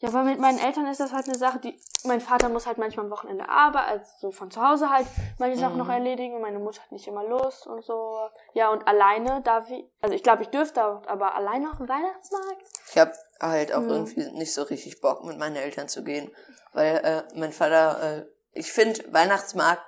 Ja, 0.00 0.12
weil 0.12 0.22
mit 0.24 0.38
meinen 0.38 0.60
Eltern 0.60 0.86
ist 0.86 1.00
das 1.00 1.12
halt 1.12 1.26
eine 1.26 1.36
Sache, 1.36 1.58
die. 1.58 1.78
Mein 2.04 2.20
Vater 2.20 2.48
muss 2.48 2.66
halt 2.68 2.78
manchmal 2.78 3.06
am 3.06 3.10
Wochenende 3.10 3.48
arbeiten, 3.48 3.88
also 3.98 4.04
so 4.20 4.30
von 4.30 4.48
zu 4.52 4.62
Hause 4.62 4.88
halt 4.90 5.08
manche 5.38 5.58
Sachen 5.58 5.72
Mhm. 5.72 5.78
noch 5.78 5.88
erledigen. 5.88 6.36
und 6.36 6.42
Meine 6.42 6.60
Mutter 6.60 6.80
hat 6.80 6.92
nicht 6.92 7.08
immer 7.08 7.24
Lust 7.24 7.66
und 7.66 7.84
so. 7.84 8.20
Ja, 8.54 8.70
und 8.70 8.86
alleine 8.86 9.42
darf 9.42 9.68
ich. 9.70 9.84
Also 10.00 10.14
ich 10.14 10.22
glaube, 10.22 10.42
ich 10.44 10.50
dürfte 10.50 10.84
auch, 10.84 11.04
aber 11.08 11.34
alleine 11.34 11.68
auf 11.72 11.78
den 11.78 11.88
Weihnachtsmarkt? 11.88 12.62
Ich 12.90 12.96
habe 12.98 13.12
halt 13.40 13.74
auch 13.74 13.80
Mhm. 13.80 13.90
irgendwie 13.90 14.30
nicht 14.30 14.54
so 14.54 14.62
richtig 14.62 15.00
Bock, 15.00 15.24
mit 15.24 15.36
meinen 15.36 15.56
Eltern 15.56 15.88
zu 15.88 16.04
gehen. 16.04 16.30
Weil 16.72 16.98
äh, 16.98 17.22
mein 17.36 17.52
Vater, 17.52 18.18
äh, 18.18 18.26
ich 18.52 18.70
finde 18.72 19.02
Weihnachtsmarkt, 19.12 19.82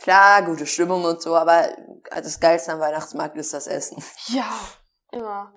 klar, 0.00 0.42
gute 0.42 0.66
Stimmung 0.66 1.04
und 1.04 1.20
so, 1.22 1.36
aber 1.36 1.68
das 2.10 2.40
Geilste 2.40 2.72
am 2.72 2.80
Weihnachtsmarkt 2.80 3.36
ist 3.36 3.52
das 3.54 3.66
Essen. 3.66 4.02
Ja, 4.26 4.50
immer. 5.10 5.52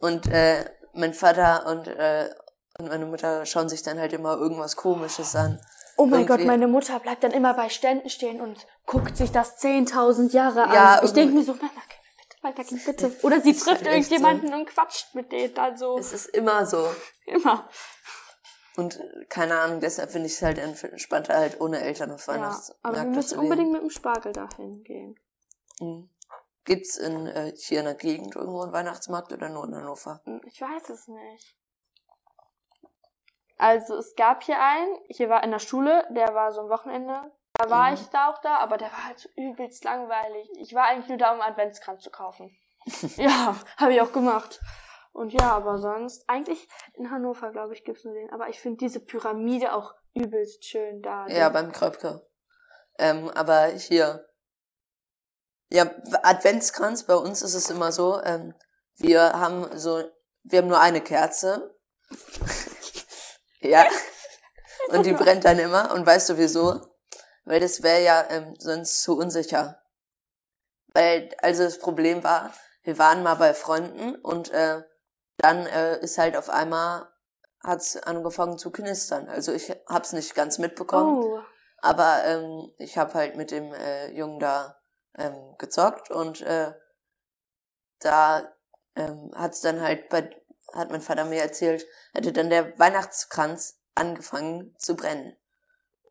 Und 0.00 0.26
äh, 0.28 0.64
mein 0.94 1.14
Vater 1.14 1.66
und, 1.66 1.86
äh, 1.86 2.30
und 2.78 2.88
meine 2.88 3.06
Mutter 3.06 3.46
schauen 3.46 3.68
sich 3.68 3.82
dann 3.82 3.98
halt 3.98 4.12
immer 4.12 4.36
irgendwas 4.36 4.76
Komisches 4.76 5.34
an. 5.36 5.60
Oh 5.96 6.06
mein 6.06 6.20
Irgendwie- 6.22 6.38
Gott, 6.38 6.46
meine 6.46 6.66
Mutter 6.68 6.98
bleibt 7.00 7.22
dann 7.22 7.32
immer 7.32 7.54
bei 7.54 7.68
Ständen 7.68 8.08
stehen 8.08 8.40
und 8.40 8.66
guckt 8.86 9.16
sich 9.16 9.30
das 9.30 9.58
10.000 9.58 10.32
Jahre 10.32 10.64
an. 10.64 10.72
Ja, 10.74 11.00
ich 11.04 11.12
denke 11.12 11.34
mir 11.34 11.44
so, 11.44 11.52
danke, 11.52 11.74
bitte, 11.76 12.42
weitergehen, 12.42 12.80
bitte. 12.84 13.16
Oder 13.22 13.40
sie 13.40 13.52
trifft 13.52 13.84
halt 13.84 13.86
irgendjemanden 13.86 14.54
und 14.54 14.66
quatscht 14.66 15.14
mit 15.14 15.30
denen 15.30 15.54
dann 15.54 15.76
so. 15.76 15.98
Es 15.98 16.12
ist 16.12 16.26
immer 16.30 16.64
so. 16.66 16.88
immer. 17.26 17.68
Und 18.76 18.98
äh, 19.00 19.24
keine 19.28 19.58
Ahnung, 19.60 19.80
deshalb 19.80 20.10
finde 20.10 20.26
ich 20.28 20.34
es 20.34 20.42
halt 20.42 20.58
entspannter, 20.58 21.34
halt 21.36 21.60
ohne 21.60 21.80
Eltern 21.80 22.10
auf 22.10 22.26
Ja, 22.26 22.34
Weihnachtsmärkte 22.34 22.78
aber 22.82 22.96
wir 22.96 23.04
müssen 23.16 23.38
unbedingt 23.38 23.72
mit 23.72 23.82
dem 23.82 23.90
Spargel 23.90 24.32
dahin 24.32 24.82
gehen. 24.84 25.18
Mhm. 25.80 26.08
Gibt's 26.64 26.96
in, 26.96 27.26
äh, 27.26 27.52
hier 27.56 27.80
in 27.80 27.86
der 27.86 27.94
Gegend 27.94 28.36
irgendwo 28.36 28.62
einen 28.62 28.72
Weihnachtsmarkt 28.72 29.32
oder 29.32 29.48
nur 29.48 29.64
in 29.64 29.74
Hannover? 29.74 30.20
Hm, 30.24 30.40
Ich 30.46 30.60
weiß 30.60 30.90
es 30.90 31.08
nicht. 31.08 31.56
Also 33.58 33.96
es 33.96 34.14
gab 34.16 34.42
hier 34.42 34.60
einen, 34.60 34.96
hier 35.08 35.28
war 35.28 35.44
in 35.44 35.50
der 35.50 35.58
Schule, 35.58 36.06
der 36.10 36.34
war 36.34 36.52
so 36.52 36.62
am 36.62 36.68
Wochenende. 36.68 37.32
Da 37.54 37.68
war 37.70 37.88
Mhm. 37.90 37.94
ich 37.94 38.06
da 38.08 38.30
auch 38.30 38.38
da, 38.38 38.56
aber 38.58 38.76
der 38.78 38.90
war 38.90 39.04
halt 39.06 39.18
so 39.18 39.28
übelst 39.36 39.84
langweilig. 39.84 40.48
Ich 40.58 40.74
war 40.74 40.84
eigentlich 40.86 41.08
nur 41.08 41.18
da, 41.18 41.32
um 41.34 41.40
Adventskranz 41.40 42.02
zu 42.02 42.10
kaufen. 42.10 42.56
ja, 43.16 43.54
habe 43.76 43.92
ich 43.92 44.00
auch 44.00 44.12
gemacht. 44.12 44.60
Und 45.12 45.32
ja, 45.32 45.52
aber 45.52 45.78
sonst, 45.78 46.24
eigentlich 46.26 46.68
in 46.94 47.10
Hannover, 47.10 47.52
glaube 47.52 47.74
ich, 47.74 47.84
gibt's 47.84 48.04
nur 48.04 48.14
den. 48.14 48.30
Aber 48.30 48.48
ich 48.48 48.58
finde 48.60 48.78
diese 48.78 49.00
Pyramide 49.00 49.74
auch 49.74 49.94
übelst 50.14 50.64
schön 50.64 51.02
da. 51.02 51.26
Ja, 51.28 51.48
beim 51.50 51.70
Kröpke. 51.72 52.22
Ähm, 52.98 53.30
aber 53.30 53.66
hier. 53.66 54.26
Ja, 55.68 55.90
Adventskranz, 56.22 57.04
bei 57.04 57.14
uns 57.14 57.42
ist 57.42 57.54
es 57.54 57.70
immer 57.70 57.92
so, 57.92 58.22
ähm, 58.22 58.54
wir 58.96 59.32
haben 59.32 59.66
so, 59.78 60.02
wir 60.44 60.58
haben 60.58 60.68
nur 60.68 60.80
eine 60.80 61.00
Kerze. 61.00 61.78
ja. 63.60 63.86
Und 64.88 65.06
die 65.06 65.12
brennt 65.12 65.44
dann 65.44 65.58
immer. 65.58 65.92
Und 65.92 66.06
weißt 66.06 66.30
du 66.30 66.38
wieso? 66.38 66.80
Weil 67.44 67.60
das 67.60 67.82
wäre 67.82 68.02
ja 68.02 68.26
ähm, 68.30 68.54
sonst 68.58 69.02
zu 69.02 69.16
unsicher. 69.16 69.82
Weil, 70.88 71.30
also 71.40 71.64
das 71.64 71.78
Problem 71.78 72.22
war, 72.22 72.52
wir 72.82 72.98
waren 72.98 73.22
mal 73.22 73.36
bei 73.36 73.54
Freunden 73.54 74.16
und 74.16 74.50
äh, 74.50 74.82
dann 75.38 75.66
äh, 75.66 75.98
ist 76.00 76.18
halt 76.18 76.36
auf 76.36 76.50
einmal 76.50 77.08
hat's 77.62 77.96
angefangen 77.96 78.58
zu 78.58 78.70
knistern. 78.70 79.28
Also 79.28 79.52
ich 79.52 79.70
hab's 79.86 80.12
nicht 80.12 80.34
ganz 80.34 80.58
mitbekommen. 80.58 81.22
Oh, 81.22 81.40
Aber 81.78 82.24
ähm, 82.24 82.72
ich 82.78 82.98
habe 82.98 83.14
halt 83.14 83.36
mit 83.36 83.50
dem 83.50 83.72
äh, 83.72 84.10
Jungen 84.12 84.40
da 84.40 84.80
ähm, 85.16 85.54
gezockt 85.58 86.10
und 86.10 86.40
äh, 86.42 86.72
da 88.00 88.52
ähm, 88.96 89.30
hat's 89.34 89.60
dann 89.60 89.80
halt 89.80 90.08
bei 90.08 90.30
hat 90.74 90.90
mein 90.90 91.02
Vater 91.02 91.24
mir 91.24 91.42
erzählt, 91.42 91.86
hätte 92.14 92.32
dann 92.32 92.50
der 92.50 92.78
Weihnachtskranz 92.78 93.78
angefangen 93.94 94.74
zu 94.78 94.96
brennen. 94.96 95.36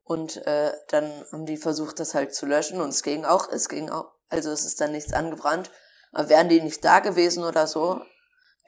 Und 0.03 0.45
äh, 0.45 0.71
dann 0.89 1.25
haben 1.31 1.45
die 1.45 1.57
versucht, 1.57 1.99
das 1.99 2.13
halt 2.13 2.35
zu 2.35 2.45
löschen 2.45 2.81
und 2.81 2.89
es 2.89 3.01
ging 3.01 3.25
auch, 3.25 3.49
es 3.49 3.69
ging 3.69 3.89
auch, 3.89 4.11
also 4.29 4.51
es 4.51 4.65
ist 4.65 4.81
dann 4.81 4.91
nichts 4.91 5.13
angebrannt. 5.13 5.71
Aber 6.11 6.29
wären 6.29 6.49
die 6.49 6.61
nicht 6.61 6.83
da 6.83 6.99
gewesen 6.99 7.43
oder 7.43 7.67
so, 7.67 8.01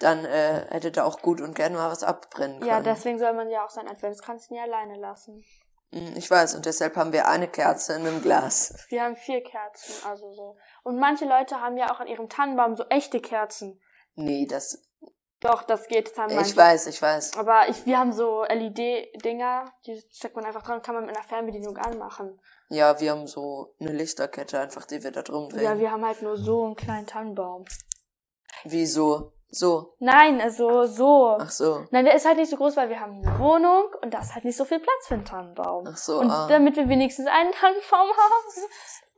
dann 0.04 0.26
äh, 0.26 0.66
hätte 0.70 0.92
da 0.92 1.04
auch 1.06 1.22
gut 1.22 1.42
und 1.42 1.56
gern 1.56 1.74
mal 1.74 1.90
was 1.92 2.04
abbrennen 2.04 2.60
können. 2.60 2.70
ja, 2.70 2.82
deswegen 2.82 3.18
soll 3.20 3.34
man 3.34 3.50
ja 3.50 3.66
auch 3.66 3.70
seinen 3.70 3.90
Adventskranz 3.90 4.50
nie 4.50 4.60
alleine 4.60 4.98
lassen. 4.98 5.44
Hm, 5.92 6.14
Ich 6.16 6.30
weiß, 6.30 6.56
und 6.56 6.66
deshalb 6.66 6.96
haben 6.96 7.14
wir 7.14 7.28
eine 7.28 7.48
Kerze 7.48 7.94
in 7.94 8.06
einem 8.06 8.22
Glas. 8.22 8.86
Wir 8.90 9.04
haben 9.04 9.16
vier 9.16 9.42
Kerzen, 9.44 9.94
also 10.08 10.32
so. 10.34 10.58
Und 10.84 11.00
manche 11.00 11.26
Leute 11.26 11.62
haben 11.62 11.78
ja 11.78 11.92
auch 11.94 12.00
an 12.00 12.08
ihrem 12.08 12.30
Tannenbaum 12.30 12.76
so 12.76 12.84
echte 12.90 13.20
Kerzen. 13.20 13.80
Nee, 14.16 14.46
das. 14.46 14.84
Doch, 15.40 15.64
das 15.64 15.88
geht 15.88 16.18
dann 16.18 16.30
Ich 16.30 16.36
manche. 16.38 16.56
weiß, 16.56 16.88
ich 16.88 17.02
weiß. 17.02 17.38
Aber 17.38 17.68
ich, 17.68 17.86
wir 17.86 18.00
haben 18.00 18.14
so 18.14 18.44
LED-Dinger, 18.46 19.66
die 19.86 20.02
steckt 20.10 20.36
man 20.38 20.46
einfach 20.46 20.64
dran, 20.64 20.82
kann 20.82 20.96
man 20.96 21.06
mit 21.06 21.16
einer 21.18 21.26
Fernbedienung 21.28 21.76
anmachen. 21.78 22.40
Ja, 22.70 23.00
wir 23.02 23.12
haben 23.12 23.28
so 23.28 23.76
eine 23.80 23.92
Lichterkette 23.92 24.60
einfach, 24.60 24.86
die 24.86 25.04
wir 25.04 25.12
da 25.12 25.22
drum 25.22 25.50
drehen. 25.50 25.64
Ja, 25.64 25.78
wir 25.78 25.92
haben 25.92 26.06
halt 26.06 26.22
nur 26.22 26.38
so 26.38 26.64
einen 26.66 26.76
kleinen 26.76 27.08
Tannenbaum. 27.08 27.66
Wieso? 28.64 29.34
So. 29.54 29.94
Nein, 30.00 30.42
also 30.42 30.86
so. 30.86 31.38
Ach 31.40 31.52
so. 31.52 31.86
Nein, 31.92 32.06
der 32.06 32.16
ist 32.16 32.26
halt 32.26 32.38
nicht 32.38 32.50
so 32.50 32.58
groß, 32.58 32.76
weil 32.76 32.90
wir 32.90 33.00
haben 33.00 33.22
eine 33.24 33.38
Wohnung 33.38 33.86
und 34.02 34.12
da 34.12 34.20
ist 34.20 34.34
halt 34.34 34.46
nicht 34.46 34.58
so 34.58 34.66
viel 34.66 34.80
Platz 34.80 35.08
für 35.08 35.14
einen 35.14 35.26
Tannenbaum. 35.26 35.86
Ach 35.88 35.96
so. 35.96 36.20
und 36.20 36.32
ah. 36.32 36.48
damit 36.48 36.76
wir 36.76 36.90
wenigstens 36.90 37.28
einen 37.28 37.52
Tannenbaum 37.52 38.10
haben, 38.10 38.68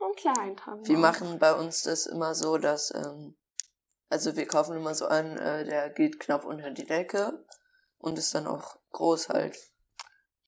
einen 0.00 0.14
kleinen 0.14 0.56
Tannenbaum. 0.56 0.88
Wir 0.88 0.98
machen 0.98 1.38
bei 1.38 1.54
uns 1.54 1.84
das 1.84 2.04
immer 2.04 2.34
so, 2.34 2.58
dass, 2.58 2.92
ähm, 2.94 3.34
also 4.10 4.36
wir 4.36 4.46
kaufen 4.46 4.76
immer 4.76 4.94
so 4.94 5.06
einen, 5.06 5.38
äh, 5.38 5.64
der 5.64 5.88
geht 5.88 6.20
knapp 6.20 6.44
unter 6.44 6.70
die 6.70 6.84
Decke 6.84 7.42
und 7.96 8.18
ist 8.18 8.34
dann 8.34 8.46
auch 8.46 8.76
groß 8.92 9.30
halt. 9.30 9.56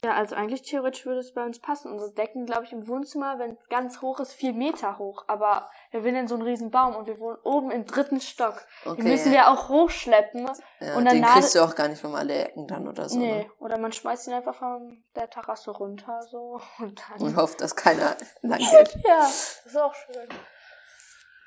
Ja, 0.05 0.15
also 0.15 0.37
eigentlich 0.37 0.63
theoretisch 0.63 1.05
würde 1.07 1.19
es 1.19 1.35
bei 1.35 1.45
uns 1.45 1.59
passen. 1.61 1.91
Unsere 1.91 2.13
Decken, 2.13 2.47
glaube 2.47 2.63
ich, 2.65 2.73
im 2.73 2.87
Wohnzimmer, 2.87 3.41
wenn 3.41 3.57
es 3.61 3.69
ganz 3.69 4.01
hoch 4.01 4.21
ist, 4.21 4.33
vier 4.33 4.53
Meter 4.53 4.97
hoch. 4.99 5.25
Aber 5.27 5.69
wir 5.91 6.05
will 6.05 6.15
in 6.15 6.29
so 6.29 6.37
einen 6.37 6.45
riesen 6.45 6.71
Baum 6.71 6.95
und 6.95 7.09
wir 7.09 7.19
wohnen 7.19 7.39
oben 7.43 7.73
im 7.73 7.85
dritten 7.85 8.21
Stock. 8.21 8.65
Okay. 8.85 9.03
Den 9.03 9.11
müssen 9.11 9.33
wir 9.33 9.49
auch 9.51 9.69
hochschleppen. 9.69 10.49
ja, 10.79 10.97
und 10.97 11.05
dann 11.05 11.17
den 11.17 11.25
kriegst 11.25 11.57
du 11.57 11.65
auch 11.65 11.75
gar 11.75 11.89
nicht 11.89 12.05
um 12.05 12.15
alle 12.15 12.33
Ecken 12.45 12.69
dann 12.69 12.87
oder 12.87 13.09
so. 13.09 13.19
nee, 13.19 13.39
Ne? 13.43 13.51
oder 13.59 13.77
man 13.77 13.91
schmeißt 13.91 14.29
ihn 14.29 14.35
einfach 14.35 14.55
von 14.55 15.03
der 15.17 15.29
Terrasse 15.31 15.73
runter, 15.73 16.21
so. 16.31 16.61
Und 16.79 17.03
dann. 17.11 17.21
Und 17.21 17.37
hofft, 17.37 17.61
dass 17.61 17.75
keiner 17.75 18.17
lang 18.43 18.59
geht. 18.71 18.99
ja, 19.05 19.19
das 19.23 19.63
ist 19.67 19.77
auch 19.77 19.95
schön. 19.95 20.29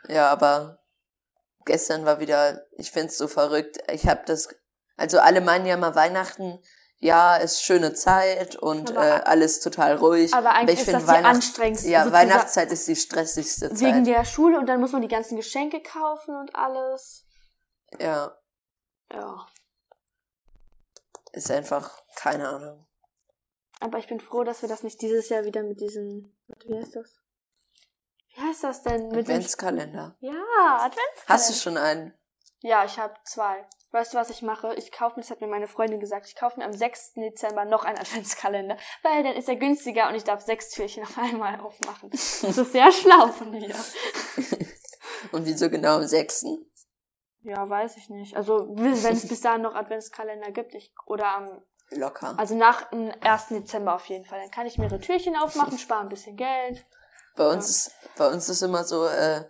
Ja, 0.09 0.29
aber 0.29 0.79
gestern 1.63 2.05
war 2.05 2.19
wieder, 2.19 2.65
ich 2.77 2.91
find's 2.91 3.17
so 3.17 3.29
verrückt. 3.29 3.77
Ich 3.91 4.07
hab 4.07 4.25
das, 4.25 4.49
also 4.97 5.19
alle 5.19 5.39
meinen 5.39 5.65
ja 5.65 5.77
mal 5.77 5.95
Weihnachten, 5.95 6.59
ja, 7.03 7.35
ist 7.35 7.63
schöne 7.63 7.93
Zeit 7.93 8.55
und 8.55 8.91
Aber- 8.91 9.05
äh, 9.05 9.21
alles 9.25 9.59
total 9.59 9.95
ruhig. 9.97 10.33
Aber 10.33 10.51
eigentlich 10.53 10.75
ich 10.75 10.79
ist 10.81 10.85
find 10.85 10.95
das 10.97 11.03
die 11.03 11.09
Weihnachts- 11.09 11.35
anstrengendste. 11.47 11.89
Ja, 11.89 12.03
sozusagen. 12.03 12.29
Weihnachtszeit 12.29 12.71
ist 12.71 12.87
die 12.87 12.95
stressigste 12.95 13.69
Zeit. 13.69 13.79
Wegen 13.81 14.03
der 14.05 14.23
Schule 14.23 14.57
und 14.59 14.67
dann 14.67 14.79
muss 14.79 14.91
man 14.93 15.01
die 15.01 15.07
ganzen 15.07 15.35
Geschenke 15.35 15.81
kaufen 15.81 16.35
und 16.35 16.55
alles. 16.55 17.25
ja, 17.99 18.31
Ja. 19.11 19.47
ist 21.33 21.49
einfach, 21.51 21.91
keine 22.15 22.47
Ahnung. 22.49 22.85
Aber 23.79 23.97
ich 23.97 24.07
bin 24.07 24.19
froh, 24.19 24.43
dass 24.43 24.61
wir 24.61 24.69
das 24.69 24.83
nicht 24.83 25.01
dieses 25.01 25.29
Jahr 25.29 25.43
wieder 25.43 25.63
mit 25.63 25.81
diesen. 25.81 26.37
Wie 26.65 26.75
heißt 26.79 26.95
das? 26.95 27.15
Wie 28.35 28.41
heißt 28.41 28.63
das 28.63 28.83
denn? 28.83 29.07
Mit 29.09 29.21
Adventskalender. 29.27 30.15
Ja, 30.19 30.31
Adventskalender. 30.77 31.25
Hast 31.27 31.49
du 31.49 31.53
schon 31.53 31.77
einen? 31.77 32.13
Ja, 32.59 32.85
ich 32.85 32.97
habe 32.99 33.15
zwei. 33.25 33.67
Weißt 33.91 34.13
du, 34.13 34.17
was 34.17 34.29
ich 34.29 34.41
mache? 34.41 34.73
Ich 34.75 34.91
kaufe 34.91 35.15
mir, 35.17 35.21
das 35.21 35.31
hat 35.31 35.41
mir 35.41 35.47
meine 35.47 35.67
Freundin 35.67 35.99
gesagt, 35.99 36.25
ich 36.25 36.35
kaufe 36.35 36.59
mir 36.59 36.65
am 36.65 36.71
6. 36.71 37.13
Dezember 37.15 37.65
noch 37.65 37.83
einen 37.83 37.97
Adventskalender, 37.97 38.77
weil 39.03 39.23
dann 39.23 39.35
ist 39.35 39.49
er 39.49 39.57
günstiger 39.57 40.07
und 40.07 40.15
ich 40.15 40.23
darf 40.23 40.41
sechs 40.41 40.69
Türchen 40.69 41.03
auf 41.03 41.17
einmal 41.17 41.59
aufmachen. 41.59 42.09
Das 42.09 42.43
ist 42.43 42.71
sehr 42.71 42.91
schlau 42.91 43.27
von 43.27 43.51
mir. 43.51 43.75
Und 45.31 45.45
wieso 45.45 45.69
genau 45.69 45.97
am 45.97 46.07
6.? 46.07 46.45
Ja, 47.43 47.69
weiß 47.69 47.97
ich 47.97 48.09
nicht. 48.09 48.35
Also, 48.35 48.67
wenn 48.75 48.93
es 48.93 49.27
bis 49.27 49.41
dahin 49.41 49.61
noch 49.61 49.75
Adventskalender 49.75 50.51
gibt, 50.51 50.73
ich, 50.73 50.93
oder 51.05 51.27
am, 51.27 51.61
Locker. 51.91 52.37
also 52.37 52.55
nach 52.55 52.89
dem 52.89 53.11
1. 53.21 53.47
Dezember 53.49 53.95
auf 53.95 54.05
jeden 54.07 54.25
Fall, 54.25 54.39
dann 54.39 54.51
kann 54.51 54.67
ich 54.67 54.77
mehrere 54.77 54.99
Türchen 54.99 55.35
aufmachen, 55.35 55.77
spare 55.77 56.01
ein 56.01 56.09
bisschen 56.09 56.37
Geld. 56.37 56.85
Bei 57.35 57.49
uns 57.51 57.69
ist, 57.69 57.91
bei 58.17 58.27
uns 58.27 58.49
ist 58.49 58.61
immer 58.61 58.83
so, 58.83 59.05
äh, 59.05 59.45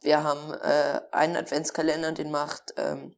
wir 0.00 0.22
haben 0.22 0.52
äh, 0.54 1.00
einen 1.12 1.36
Adventskalender, 1.36 2.12
den 2.12 2.30
macht 2.30 2.74
ähm, 2.76 3.16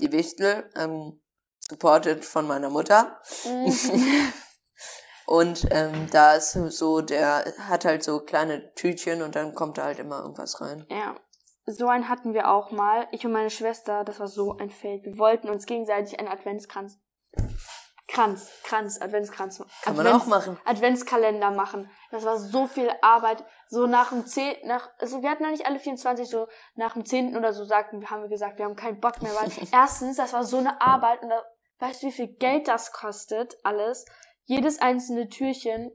die 0.00 0.12
Wichtel, 0.12 0.68
ähm, 0.76 1.20
supported 1.60 2.24
von 2.24 2.46
meiner 2.46 2.70
Mutter. 2.70 3.20
Mhm. 3.44 3.72
Und 5.26 5.68
ähm, 5.70 6.08
da 6.10 6.34
ist 6.34 6.54
so, 6.54 7.00
der 7.02 7.44
hat 7.68 7.84
halt 7.84 8.02
so 8.02 8.18
kleine 8.18 8.74
Tütchen 8.74 9.22
und 9.22 9.36
dann 9.36 9.54
kommt 9.54 9.78
da 9.78 9.84
halt 9.84 10.00
immer 10.00 10.22
irgendwas 10.22 10.60
rein. 10.60 10.84
Ja. 10.90 11.14
So 11.66 11.86
einen 11.86 12.08
hatten 12.08 12.34
wir 12.34 12.50
auch 12.50 12.72
mal. 12.72 13.06
Ich 13.12 13.24
und 13.24 13.30
meine 13.30 13.50
Schwester, 13.50 14.02
das 14.02 14.18
war 14.18 14.26
so 14.26 14.56
ein 14.56 14.70
Fail. 14.70 14.98
Wir 15.04 15.18
wollten 15.18 15.48
uns 15.48 15.66
gegenseitig 15.66 16.18
einen 16.18 16.26
Adventskranz 16.26 16.98
Kranz, 18.10 18.50
Kranz, 18.64 19.00
Adventskranz. 19.00 19.62
Kann 19.82 19.96
man 19.96 20.06
auch 20.08 20.26
machen. 20.26 20.58
Adventskalender 20.64 21.50
machen. 21.50 21.88
Das 22.10 22.24
war 22.24 22.38
so 22.38 22.66
viel 22.66 22.90
Arbeit. 23.02 23.44
So 23.68 23.86
nach 23.86 24.08
dem 24.10 24.26
10, 24.26 24.66
nach, 24.66 24.90
also 24.98 25.22
wir 25.22 25.30
hatten 25.30 25.44
ja 25.44 25.50
nicht 25.50 25.66
alle 25.66 25.78
24, 25.78 26.28
so 26.28 26.48
nach 26.74 26.94
dem 26.94 27.04
10. 27.04 27.36
oder 27.36 27.52
so 27.52 27.64
sagten, 27.64 28.10
haben 28.10 28.22
wir 28.22 28.28
gesagt, 28.28 28.58
wir 28.58 28.64
haben 28.64 28.74
keinen 28.74 29.00
Bock 29.00 29.22
mehr, 29.22 29.32
weil 29.34 29.50
erstens, 29.72 30.16
das 30.16 30.32
war 30.32 30.44
so 30.44 30.58
eine 30.58 30.80
Arbeit 30.80 31.22
und 31.22 31.28
da, 31.30 31.42
weißt 31.78 32.02
du, 32.02 32.08
wie 32.08 32.12
viel 32.12 32.28
Geld 32.28 32.66
das 32.66 32.92
kostet, 32.92 33.56
alles? 33.62 34.04
Jedes 34.44 34.80
einzelne 34.80 35.28
Türchen, 35.28 35.92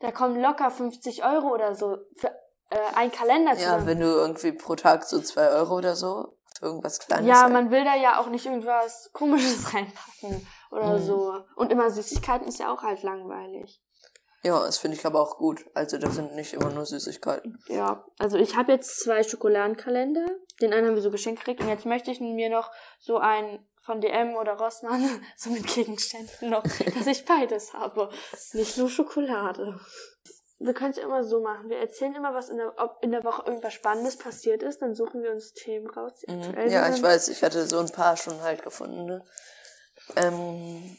da 0.00 0.10
kommen 0.10 0.40
locker 0.40 0.70
50 0.70 1.24
Euro 1.24 1.52
oder 1.52 1.74
so 1.74 1.98
für 2.16 2.28
äh, 2.70 2.78
ein 2.94 3.12
Kalender 3.12 3.54
Ja, 3.54 3.84
wenn 3.84 4.00
du 4.00 4.06
irgendwie 4.06 4.52
pro 4.52 4.74
Tag 4.74 5.04
so 5.04 5.20
zwei 5.20 5.48
Euro 5.50 5.76
oder 5.76 5.94
so 5.94 6.38
irgendwas 6.62 6.98
Kleines. 6.98 7.28
Ja, 7.28 7.42
halt- 7.42 7.52
man 7.52 7.70
will 7.70 7.84
da 7.84 7.94
ja 7.94 8.20
auch 8.20 8.28
nicht 8.28 8.46
irgendwas 8.46 9.10
Komisches 9.12 9.74
reinpacken 9.74 10.46
oder 10.70 10.98
Mhm. 10.98 11.02
so. 11.02 11.34
Und 11.56 11.72
immer 11.72 11.90
Süßigkeiten 11.90 12.46
ist 12.48 12.58
ja 12.58 12.72
auch 12.72 12.82
halt 12.82 13.02
langweilig. 13.02 13.80
Ja, 14.44 14.64
das 14.64 14.78
finde 14.78 14.96
ich 14.96 15.04
aber 15.04 15.20
auch 15.20 15.36
gut. 15.38 15.64
Also 15.74 15.98
das 15.98 16.14
sind 16.14 16.34
nicht 16.36 16.52
immer 16.54 16.70
nur 16.70 16.86
Süßigkeiten. 16.86 17.58
Ja, 17.66 18.04
also 18.18 18.36
ich 18.38 18.56
habe 18.56 18.70
jetzt 18.72 19.00
zwei 19.00 19.22
Schokoladenkalender. 19.24 20.26
Den 20.60 20.72
einen 20.72 20.86
haben 20.86 20.94
wir 20.94 21.02
so 21.02 21.10
geschenkt 21.10 21.40
gekriegt 21.40 21.60
und 21.60 21.68
jetzt 21.68 21.86
möchte 21.86 22.10
ich 22.10 22.20
mir 22.20 22.48
noch 22.48 22.70
so 23.00 23.18
einen 23.18 23.66
von 23.82 24.00
DM 24.00 24.36
oder 24.36 24.52
Rossmann, 24.52 25.02
so 25.36 25.50
mit 25.50 25.66
Gegenständen 25.66 26.50
noch, 26.50 26.62
dass 26.62 27.06
ich 27.06 27.24
beides 27.24 27.72
habe. 27.72 28.10
Nicht 28.52 28.76
nur 28.78 28.88
Schokolade. 28.88 29.80
Wir 30.60 30.74
können 30.74 30.90
es 30.90 30.96
ja 30.98 31.04
immer 31.04 31.22
so 31.24 31.40
machen. 31.40 31.68
Wir 31.70 31.78
erzählen 31.78 32.14
immer, 32.14 32.34
was 32.34 32.48
in 32.48 32.58
der, 32.58 32.74
ob 32.78 32.98
in 33.02 33.12
der 33.12 33.24
Woche 33.24 33.44
irgendwas 33.46 33.72
Spannendes 33.74 34.18
passiert 34.18 34.62
ist, 34.62 34.82
dann 34.82 34.94
suchen 34.94 35.22
wir 35.22 35.30
uns 35.32 35.52
Themen 35.52 35.88
raus, 35.88 36.12
Mhm. 36.26 36.68
Ja, 36.68 36.88
ich 36.92 37.02
weiß, 37.02 37.28
ich 37.28 37.42
hatte 37.42 37.66
so 37.66 37.78
ein 37.78 37.90
paar 37.90 38.16
schon 38.16 38.40
halt 38.42 38.62
gefunden. 38.62 39.04
Ne? 39.06 39.24
Ähm, 40.16 40.96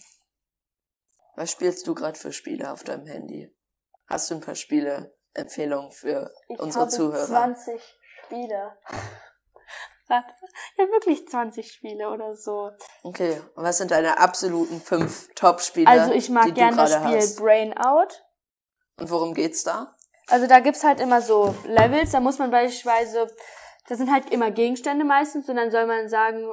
was 1.35 1.51
spielst 1.51 1.87
du 1.87 1.95
gerade 1.95 2.17
für 2.17 2.31
Spiele 2.31 2.71
auf 2.71 2.83
deinem 2.83 3.07
Handy? 3.07 3.53
Hast 4.07 4.29
du 4.29 4.35
ein 4.35 4.41
paar 4.41 4.55
Spiele-Empfehlungen 4.55 5.91
für 5.91 6.31
Ich 6.47 6.59
unsere 6.59 6.81
habe 6.81 6.91
Zuhörer? 6.91 7.25
20 7.25 7.81
Spiele. 8.25 8.77
Ja 10.09 10.23
wirklich 10.89 11.27
20 11.27 11.71
Spiele 11.71 12.09
oder 12.09 12.33
so. 12.35 12.71
Okay, 13.03 13.39
und 13.55 13.63
was 13.63 13.77
sind 13.77 13.91
deine 13.91 14.17
absoluten 14.17 14.81
fünf 14.81 15.29
Top-Spiele? 15.35 15.87
Also 15.87 16.13
ich 16.13 16.29
mag 16.29 16.55
gerne 16.55 16.75
das 16.75 16.93
Spiel 16.93 17.17
hast? 17.17 17.37
Brain 17.37 17.77
Out. 17.77 18.23
Und 18.97 19.11
worum 19.11 19.35
geht's 19.35 19.63
da? 19.63 19.95
Also 20.27 20.47
da 20.47 20.61
gibt's 20.61 20.83
halt 20.83 20.99
immer 20.99 21.21
so 21.21 21.55
Levels, 21.65 22.11
da 22.11 22.19
muss 22.19 22.39
man 22.39 22.49
beispielsweise, 22.49 23.27
das 23.87 23.97
sind 23.99 24.11
halt 24.11 24.31
immer 24.31 24.51
Gegenstände 24.51 25.05
meistens 25.05 25.47
und 25.47 25.57
dann 25.57 25.69
soll 25.71 25.85
man 25.85 26.09
sagen, 26.09 26.43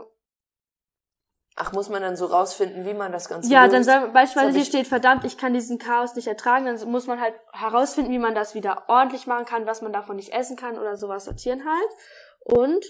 Ach, 1.58 1.72
muss 1.72 1.88
man 1.88 2.02
dann 2.02 2.16
so 2.16 2.26
rausfinden, 2.26 2.84
wie 2.84 2.92
man 2.92 3.12
das 3.12 3.28
Ganze 3.30 3.50
ja, 3.50 3.62
löst? 3.64 3.74
dann 3.74 3.84
soll 3.84 4.10
beispielsweise 4.10 4.52
hier 4.52 4.62
ich- 4.62 4.68
steht, 4.68 4.86
verdammt, 4.86 5.24
ich 5.24 5.38
kann 5.38 5.54
diesen 5.54 5.78
Chaos 5.78 6.14
nicht 6.14 6.26
ertragen, 6.26 6.66
dann 6.66 6.90
muss 6.90 7.06
man 7.06 7.18
halt 7.20 7.34
herausfinden, 7.52 8.10
wie 8.12 8.18
man 8.18 8.34
das 8.34 8.54
wieder 8.54 8.84
ordentlich 8.88 9.26
machen 9.26 9.46
kann, 9.46 9.66
was 9.66 9.80
man 9.80 9.90
davon 9.92 10.16
nicht 10.16 10.34
essen 10.34 10.56
kann 10.56 10.78
oder 10.78 10.96
sowas 10.96 11.24
sortieren 11.24 11.64
halt. 11.66 11.88
Und 12.40 12.84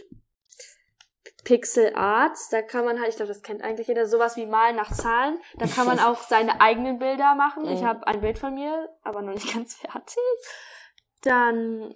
Pixel 1.45 1.95
Arts, 1.95 2.49
da 2.49 2.61
kann 2.61 2.85
man 2.85 2.99
halt, 2.99 3.11
ich 3.11 3.17
glaube, 3.17 3.33
das 3.33 3.43
kennt 3.43 3.63
eigentlich 3.63 3.87
jeder, 3.87 4.09
sowas 4.09 4.37
wie 4.37 4.47
Malen 4.47 4.75
nach 4.75 4.93
Zahlen. 4.93 5.39
Da 5.59 5.67
kann 5.69 5.87
man 5.87 6.01
auch 6.01 6.21
seine 6.29 6.61
eigenen 6.61 6.99
Bilder 6.99 7.37
machen. 7.37 7.67
Ich 7.69 7.83
Mhm. 7.83 7.87
habe 7.87 8.07
ein 8.09 8.21
Bild 8.21 8.37
von 8.37 8.53
mir, 8.55 8.89
aber 9.05 9.23
noch 9.23 9.33
nicht 9.35 9.47
ganz 9.55 9.75
fertig. 9.77 10.17
Dann 11.23 11.95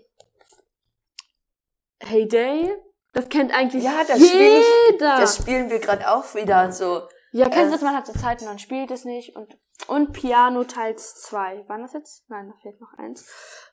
Heyday, 2.02 2.72
das 3.12 3.28
kennt 3.28 3.52
eigentlich 3.52 3.84
Ja, 3.84 4.04
das 4.06 4.18
spiel 4.18 4.58
ich- 4.58 4.66
jeder. 4.92 5.18
Das 5.20 5.36
spielen 5.36 5.70
wir 5.70 5.78
gerade 5.80 6.10
auch 6.10 6.34
wieder 6.34 6.70
so. 6.72 7.08
Ja, 7.32 7.48
kennst 7.48 7.66
du 7.66 7.68
Äh. 7.68 7.70
das? 7.72 7.80
Man 7.82 7.94
hat 7.96 8.06
so 8.06 8.12
Zeit 8.12 8.40
und 8.40 8.46
dann 8.48 8.58
spielt 8.58 8.90
es 8.90 9.04
nicht. 9.04 9.36
Und, 9.36 9.56
und 9.86 10.12
Piano 10.12 10.64
Teils 10.64 11.14
2. 11.22 11.68
Waren 11.68 11.82
das 11.82 11.92
jetzt? 11.92 12.28
Nein, 12.28 12.48
da 12.48 12.56
fehlt 12.60 12.80
noch 12.80 12.92
eins. 12.98 13.24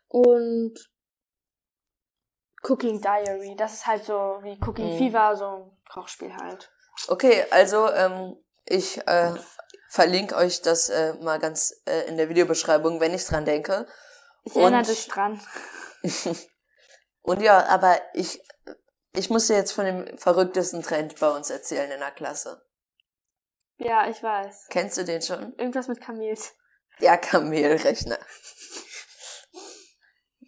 Und 0.07 0.73
Cooking 2.63 3.01
Diary. 3.01 3.55
Das 3.57 3.73
ist 3.73 3.87
halt 3.87 4.03
so 4.03 4.13
wie 4.41 4.59
Cooking 4.65 4.93
Mhm. 4.93 4.97
Fever, 4.97 5.35
so 5.35 5.45
ein 5.45 5.77
Kochspiel 5.89 6.35
halt. 6.35 6.69
Okay, 7.07 7.45
also 7.51 7.89
ähm, 7.91 8.35
ich 8.65 8.97
äh, 9.07 9.33
verlinke 9.89 10.35
euch 10.35 10.61
das 10.61 10.89
äh, 10.89 11.13
mal 11.21 11.39
ganz 11.39 11.73
äh, 11.85 12.07
in 12.07 12.17
der 12.17 12.29
Videobeschreibung, 12.29 12.99
wenn 12.99 13.13
ich 13.13 13.25
dran 13.25 13.45
denke. 13.45 13.87
Ich 14.43 14.55
erinnere 14.55 14.79
Und- 14.79 14.87
dich 14.87 15.07
dran. 15.07 15.39
Und 17.21 17.41
ja, 17.41 17.65
aber 17.67 17.97
ich, 18.13 18.41
ich 19.13 19.29
muss 19.29 19.47
dir 19.47 19.55
jetzt 19.55 19.71
von 19.71 19.85
dem 19.85 20.17
verrücktesten 20.17 20.83
Trend 20.83 21.19
bei 21.19 21.29
uns 21.29 21.49
erzählen 21.49 21.91
in 21.91 21.99
der 21.99 22.11
Klasse. 22.11 22.61
Ja, 23.77 24.09
ich 24.09 24.21
weiß. 24.21 24.67
Kennst 24.69 24.97
du 24.97 25.05
den 25.05 25.21
schon? 25.21 25.53
Irgendwas 25.53 25.87
mit 25.87 26.01
Kamels. 26.01 26.53
Der 26.99 27.17
Kamelrechner. 27.17 28.17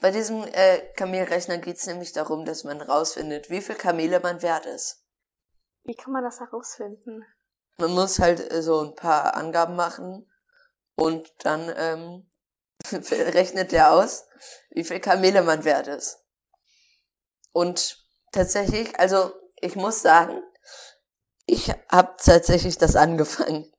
Bei 0.01 0.11
diesem 0.11 0.43
äh, 0.43 0.79
Kamelrechner 0.95 1.57
geht's 1.57 1.85
nämlich 1.85 2.13
darum, 2.13 2.45
dass 2.45 2.63
man 2.63 2.81
rausfindet, 2.81 3.49
wie 3.49 3.61
viel 3.61 3.75
Kamele 3.75 4.19
man 4.19 4.41
wert 4.41 4.65
ist. 4.65 5.03
Wie 5.83 5.95
kann 5.95 6.13
man 6.13 6.23
das 6.23 6.39
herausfinden? 6.39 7.25
Man 7.77 7.91
muss 7.91 8.19
halt 8.19 8.51
äh, 8.51 8.61
so 8.61 8.81
ein 8.81 8.95
paar 8.95 9.35
Angaben 9.35 9.75
machen 9.75 10.31
und 10.95 11.29
dann 11.39 11.73
ähm, 11.75 12.29
rechnet 13.11 13.71
der 13.71 13.91
aus, 13.91 14.25
wie 14.69 14.83
viel 14.83 14.99
Kamele 14.99 15.43
man 15.43 15.65
wert 15.65 15.87
ist. 15.87 16.19
Und 17.51 18.08
tatsächlich, 18.31 18.99
also 18.99 19.31
ich 19.61 19.75
muss 19.75 20.01
sagen, 20.01 20.41
ich 21.45 21.71
habe 21.91 22.15
tatsächlich 22.23 22.77
das 22.77 22.95
angefangen. 22.95 23.71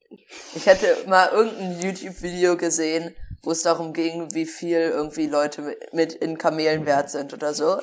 Ich 0.54 0.68
hatte 0.68 1.04
mal 1.06 1.28
irgendein 1.28 1.80
YouTube-Video 1.80 2.56
gesehen, 2.56 3.14
wo 3.42 3.52
es 3.52 3.62
darum 3.62 3.92
ging, 3.92 4.34
wie 4.34 4.46
viel 4.46 4.80
irgendwie 4.80 5.26
Leute 5.26 5.76
mit, 5.92 6.12
in 6.14 6.36
Kamelen 6.36 6.84
wert 6.84 7.10
sind 7.10 7.32
oder 7.32 7.54
so. 7.54 7.80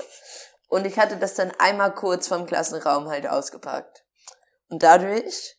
Und 0.67 0.85
ich 0.85 0.99
hatte 0.99 1.17
das 1.17 1.35
dann 1.35 1.51
einmal 1.57 1.95
kurz 1.95 2.27
vom 2.27 2.45
Klassenraum 2.45 3.07
halt 3.07 3.27
ausgepackt. 3.27 4.03
Und 4.69 4.83
dadurch, 4.83 5.57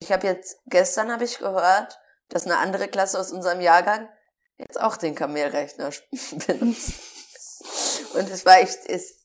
ich 0.00 0.10
habe 0.10 0.26
jetzt, 0.26 0.58
gestern 0.66 1.12
habe 1.12 1.24
ich 1.24 1.38
gehört, 1.38 1.98
dass 2.28 2.44
eine 2.44 2.58
andere 2.58 2.88
Klasse 2.88 3.18
aus 3.18 3.30
unserem 3.30 3.60
Jahrgang 3.60 4.08
jetzt 4.56 4.80
auch 4.80 4.96
den 4.96 5.14
Kamelrechner 5.14 5.90
benutzt. 6.46 6.92
Und 8.14 8.28
es 8.30 8.44
war 8.44 8.58
echt, 8.58 8.84
ist, 8.86 9.17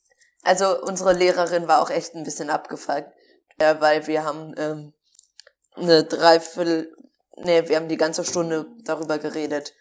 also 0.43 0.81
unsere 0.83 1.13
Lehrerin 1.13 1.67
war 1.67 1.81
auch 1.81 1.89
echt 1.89 2.15
ein 2.15 2.23
bisschen 2.23 2.49
abgefuckt, 2.49 3.11
äh, 3.57 3.75
weil 3.79 4.07
wir 4.07 4.23
haben 4.23 4.53
ähm, 4.57 4.93
eine 5.75 6.03
Dreiviertel, 6.03 6.95
nee, 7.37 7.67
wir 7.67 7.75
haben 7.77 7.87
die 7.89 7.97
ganze 7.97 8.23
Stunde 8.23 8.65
darüber 8.83 9.17
geredet, 9.17 9.73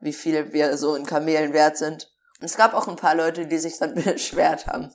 wie 0.00 0.12
viel 0.12 0.52
wir 0.52 0.76
so 0.76 0.94
in 0.94 1.06
Kamelen 1.06 1.52
wert 1.52 1.76
sind. 1.76 2.10
Und 2.40 2.46
es 2.46 2.56
gab 2.56 2.74
auch 2.74 2.88
ein 2.88 2.96
paar 2.96 3.14
Leute, 3.14 3.46
die 3.46 3.58
sich 3.58 3.78
dann 3.78 3.94
beschwert 4.04 4.66
haben. 4.66 4.94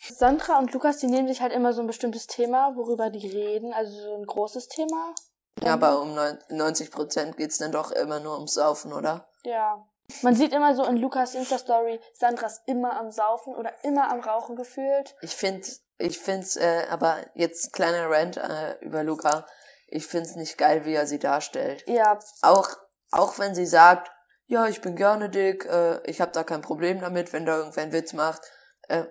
Sandra 0.00 0.58
und 0.58 0.72
Lukas, 0.72 0.98
die 0.98 1.06
nehmen 1.06 1.28
sich 1.28 1.40
halt 1.42 1.52
immer 1.52 1.72
so 1.72 1.80
ein 1.80 1.86
bestimmtes 1.86 2.26
Thema, 2.26 2.74
worüber 2.76 3.10
die 3.10 3.26
reden, 3.26 3.72
also 3.72 3.92
so 4.00 4.14
ein 4.16 4.26
großes 4.26 4.68
Thema. 4.68 5.14
Ja, 5.62 5.72
aber 5.74 6.00
um 6.00 6.14
neun- 6.14 6.38
90 6.50 6.90
Prozent 6.92 7.36
geht's 7.36 7.58
dann 7.58 7.72
doch 7.72 7.90
immer 7.90 8.20
nur 8.20 8.34
ums 8.36 8.54
Saufen, 8.54 8.92
oder? 8.92 9.28
Ja. 9.44 9.84
Man 10.22 10.34
sieht 10.34 10.52
immer 10.52 10.74
so 10.74 10.84
in 10.84 10.96
Lukas 10.96 11.34
Insta-Story, 11.34 12.00
Sandra 12.14 12.46
ist 12.46 12.62
immer 12.66 12.98
am 12.98 13.10
Saufen 13.10 13.54
oder 13.54 13.72
immer 13.84 14.10
am 14.10 14.20
Rauchen 14.20 14.56
gefühlt. 14.56 15.14
Ich 15.20 15.36
finde, 15.36 15.66
ich 15.98 16.18
find's, 16.18 16.56
äh, 16.56 16.86
aber 16.90 17.18
jetzt 17.34 17.72
kleiner 17.72 18.10
Rant 18.10 18.36
äh, 18.36 18.78
über 18.80 19.04
Luca. 19.04 19.46
Ich 19.86 20.06
find's 20.06 20.34
nicht 20.34 20.58
geil, 20.58 20.84
wie 20.84 20.94
er 20.94 21.06
sie 21.06 21.18
darstellt. 21.18 21.84
Ja, 21.86 22.18
Auch, 22.42 22.68
auch 23.10 23.38
wenn 23.38 23.54
sie 23.54 23.66
sagt, 23.66 24.10
ja, 24.46 24.66
ich 24.66 24.80
bin 24.80 24.96
gerne 24.96 25.28
dick, 25.28 25.66
äh, 25.66 26.00
ich 26.04 26.20
habe 26.20 26.32
da 26.32 26.42
kein 26.42 26.62
Problem 26.62 27.00
damit, 27.00 27.32
wenn 27.32 27.46
da 27.46 27.58
irgendwer 27.58 27.82
einen 27.82 27.92
Witz 27.92 28.12
macht. 28.12 28.42
Äh, 28.88 29.04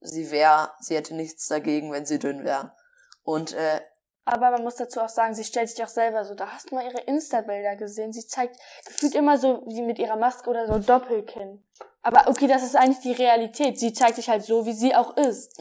sie 0.00 0.30
wäre, 0.30 0.72
sie 0.80 0.96
hätte 0.96 1.14
nichts 1.14 1.48
dagegen, 1.48 1.92
wenn 1.92 2.06
sie 2.06 2.18
dünn 2.18 2.44
wäre. 2.44 2.72
Und 3.22 3.52
äh, 3.54 3.80
aber 4.28 4.50
man 4.50 4.64
muss 4.64 4.74
dazu 4.74 5.00
auch 5.00 5.08
sagen, 5.08 5.34
sie 5.34 5.44
stellt 5.44 5.70
sich 5.70 5.82
auch 5.84 5.88
selber 5.88 6.24
so. 6.24 6.34
Da 6.34 6.48
hast 6.48 6.70
du 6.70 6.74
mal 6.74 6.84
ihre 6.84 7.00
Insta-Bilder 7.02 7.76
gesehen. 7.76 8.12
Sie 8.12 8.26
zeigt 8.26 8.58
gefühlt 8.84 9.14
immer 9.14 9.38
so 9.38 9.62
wie 9.66 9.82
mit 9.82 10.00
ihrer 10.00 10.16
Maske 10.16 10.50
oder 10.50 10.66
so 10.66 10.80
Doppelkinn. 10.80 11.64
Aber 12.02 12.28
okay, 12.28 12.48
das 12.48 12.64
ist 12.64 12.74
eigentlich 12.74 13.00
die 13.00 13.12
Realität. 13.12 13.78
Sie 13.78 13.92
zeigt 13.92 14.16
sich 14.16 14.28
halt 14.28 14.44
so, 14.44 14.66
wie 14.66 14.72
sie 14.72 14.96
auch 14.96 15.16
ist. 15.16 15.56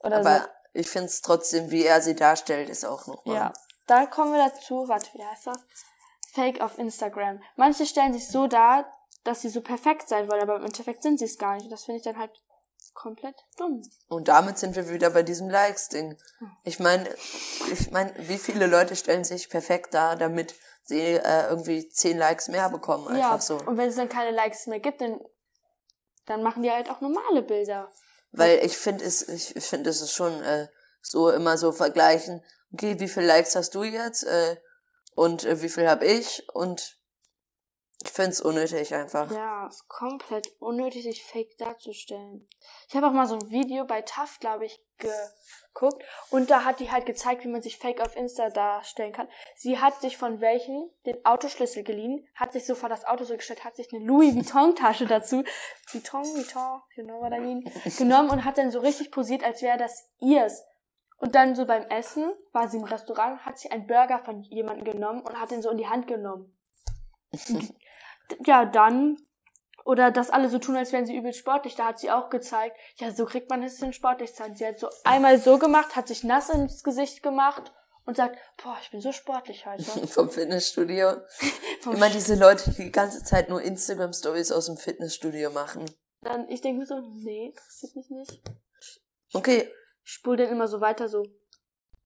Oder 0.00 0.18
aber 0.18 0.48
ich 0.74 0.86
find's 0.88 1.22
trotzdem, 1.22 1.70
wie 1.70 1.84
er 1.84 2.02
sie 2.02 2.14
darstellt, 2.14 2.68
ist 2.68 2.84
auch 2.84 3.04
so. 3.04 3.12
nochmal. 3.12 3.36
Ja. 3.36 3.52
Da 3.86 4.04
kommen 4.04 4.34
wir 4.34 4.50
dazu. 4.50 4.86
Warte, 4.88 5.08
wie 5.14 5.24
heißt 5.24 5.46
das? 5.46 5.58
Fake 6.34 6.60
auf 6.60 6.78
Instagram. 6.78 7.42
Manche 7.56 7.86
stellen 7.86 8.12
sich 8.12 8.28
so 8.28 8.48
dar, 8.48 8.86
dass 9.24 9.40
sie 9.40 9.48
so 9.48 9.62
perfekt 9.62 10.10
sein 10.10 10.30
wollen, 10.30 10.42
aber 10.42 10.56
im 10.56 10.64
Endeffekt 10.64 11.02
sind 11.02 11.18
sie 11.18 11.24
es 11.24 11.38
gar 11.38 11.56
nicht. 11.56 11.72
Das 11.72 11.84
finde 11.84 11.98
ich 11.98 12.04
dann 12.04 12.18
halt 12.18 12.32
komplett 12.94 13.36
dumm. 13.56 13.82
Und 14.08 14.28
damit 14.28 14.58
sind 14.58 14.76
wir 14.76 14.88
wieder 14.88 15.10
bei 15.10 15.22
diesem 15.22 15.48
Likes-Ding. 15.48 16.16
Ich 16.64 16.78
meine, 16.78 17.08
ich 17.72 17.90
meine, 17.90 18.12
wie 18.28 18.38
viele 18.38 18.66
Leute 18.66 18.96
stellen 18.96 19.24
sich 19.24 19.48
perfekt 19.48 19.94
dar, 19.94 20.16
damit 20.16 20.54
sie 20.84 21.00
äh, 21.00 21.48
irgendwie 21.48 21.88
zehn 21.88 22.18
Likes 22.18 22.48
mehr 22.48 22.68
bekommen, 22.68 23.08
einfach 23.08 23.34
ja, 23.34 23.40
so. 23.40 23.56
und 23.56 23.76
wenn 23.76 23.88
es 23.88 23.96
dann 23.96 24.08
keine 24.08 24.32
Likes 24.32 24.66
mehr 24.66 24.80
gibt, 24.80 25.00
dann, 25.00 25.20
dann 26.26 26.42
machen 26.42 26.62
die 26.62 26.70
halt 26.70 26.90
auch 26.90 27.00
normale 27.00 27.42
Bilder. 27.42 27.90
Weil 28.32 28.64
ich 28.64 28.76
finde 28.76 29.04
es, 29.04 29.28
ich 29.28 29.52
finde 29.64 29.90
es 29.90 30.00
ist 30.00 30.12
schon 30.12 30.42
äh, 30.42 30.68
so 31.00 31.30
immer 31.30 31.58
so 31.58 31.70
vergleichen, 31.70 32.42
okay, 32.72 32.98
wie 32.98 33.08
viel 33.08 33.24
Likes 33.24 33.54
hast 33.54 33.74
du 33.74 33.84
jetzt 33.84 34.24
äh, 34.24 34.56
und 35.14 35.44
äh, 35.44 35.60
wie 35.62 35.68
viel 35.68 35.88
hab 35.88 36.02
ich 36.02 36.48
und 36.52 36.98
ich 38.04 38.10
find's 38.10 38.40
unnötig 38.40 38.94
einfach. 38.94 39.30
Ja, 39.30 39.66
ist 39.66 39.88
komplett 39.88 40.48
unnötig, 40.58 41.04
sich 41.04 41.24
fake 41.24 41.56
darzustellen. 41.58 42.48
Ich 42.88 42.96
habe 42.96 43.06
auch 43.06 43.12
mal 43.12 43.26
so 43.26 43.34
ein 43.34 43.50
Video 43.50 43.84
bei 43.84 44.02
TAF, 44.02 44.40
glaube 44.40 44.66
ich, 44.66 44.80
geguckt 44.98 46.02
und 46.30 46.50
da 46.50 46.64
hat 46.64 46.80
die 46.80 46.90
halt 46.90 47.06
gezeigt, 47.06 47.44
wie 47.44 47.48
man 47.48 47.62
sich 47.62 47.78
fake 47.78 48.00
auf 48.00 48.16
Insta 48.16 48.50
darstellen 48.50 49.12
kann. 49.12 49.28
Sie 49.56 49.78
hat 49.78 50.00
sich 50.00 50.16
von 50.16 50.40
welchen 50.40 50.90
den 51.06 51.24
Autoschlüssel 51.24 51.84
geliehen, 51.84 52.26
hat 52.34 52.52
sich 52.52 52.66
so 52.66 52.74
vor 52.74 52.88
das 52.88 53.04
Auto 53.04 53.24
so 53.24 53.36
gestellt, 53.36 53.64
hat 53.64 53.76
sich 53.76 53.92
eine 53.92 54.04
Louis 54.04 54.34
Vuitton 54.34 54.74
Tasche 54.74 55.06
dazu, 55.06 55.44
Vuitton, 55.90 56.24
Vuitton, 56.24 56.82
you 56.96 57.04
know 57.04 57.20
what 57.20 57.32
I 57.32 57.40
mean, 57.40 57.64
genommen 57.98 58.30
und 58.30 58.44
hat 58.44 58.58
dann 58.58 58.70
so 58.70 58.80
richtig 58.80 59.10
posiert, 59.10 59.44
als 59.44 59.62
wäre 59.62 59.78
das 59.78 60.08
ihrs. 60.20 60.64
Und 61.18 61.36
dann 61.36 61.54
so 61.54 61.66
beim 61.66 61.84
Essen 61.84 62.32
war 62.50 62.68
sie 62.68 62.78
im 62.78 62.84
Restaurant, 62.84 63.44
hat 63.46 63.56
sie 63.56 63.70
einen 63.70 63.86
Burger 63.86 64.18
von 64.18 64.42
jemandem 64.42 64.84
genommen 64.84 65.22
und 65.22 65.38
hat 65.38 65.52
den 65.52 65.62
so 65.62 65.70
in 65.70 65.78
die 65.78 65.86
Hand 65.86 66.08
genommen. 66.08 66.56
ja, 68.44 68.64
dann 68.64 69.16
oder 69.84 70.10
dass 70.10 70.30
alle 70.30 70.48
so 70.48 70.58
tun, 70.58 70.76
als 70.76 70.92
wären 70.92 71.06
sie 71.06 71.16
übel 71.16 71.32
sportlich. 71.32 71.74
Da 71.74 71.86
hat 71.86 71.98
sie 71.98 72.10
auch 72.10 72.30
gezeigt, 72.30 72.76
ja, 72.96 73.10
so 73.10 73.24
kriegt 73.24 73.50
man 73.50 73.62
es 73.62 73.80
in 73.82 73.92
sportlich 73.92 74.32
sein. 74.32 74.54
Sie 74.54 74.66
hat 74.66 74.78
so 74.78 74.88
einmal 75.04 75.38
so 75.38 75.58
gemacht, 75.58 75.96
hat 75.96 76.08
sich 76.08 76.24
nass 76.24 76.50
ins 76.50 76.84
Gesicht 76.84 77.22
gemacht 77.22 77.72
und 78.04 78.16
sagt, 78.16 78.38
boah, 78.62 78.76
ich 78.80 78.90
bin 78.90 79.00
so 79.00 79.12
sportlich 79.12 79.66
heute. 79.66 79.82
Vom 80.06 80.30
Fitnessstudio. 80.30 81.16
Vom 81.80 81.96
Immer 81.96 82.10
diese 82.10 82.36
Leute, 82.36 82.70
die 82.70 82.84
die 82.84 82.92
ganze 82.92 83.24
Zeit 83.24 83.48
nur 83.48 83.62
Instagram-Stories 83.62 84.52
aus 84.52 84.66
dem 84.66 84.76
Fitnessstudio 84.76 85.50
machen. 85.50 85.84
Dann, 86.20 86.48
ich 86.48 86.60
denke 86.60 86.80
mir 86.80 86.86
so, 86.86 87.00
nee, 87.00 87.48
interessiert 87.48 87.96
mich 87.96 88.08
nicht. 88.10 88.42
Okay. 89.32 89.68
Ich 90.04 90.12
spule 90.12 90.38
den 90.38 90.50
immer 90.50 90.68
so 90.68 90.80
weiter, 90.80 91.08
so 91.08 91.24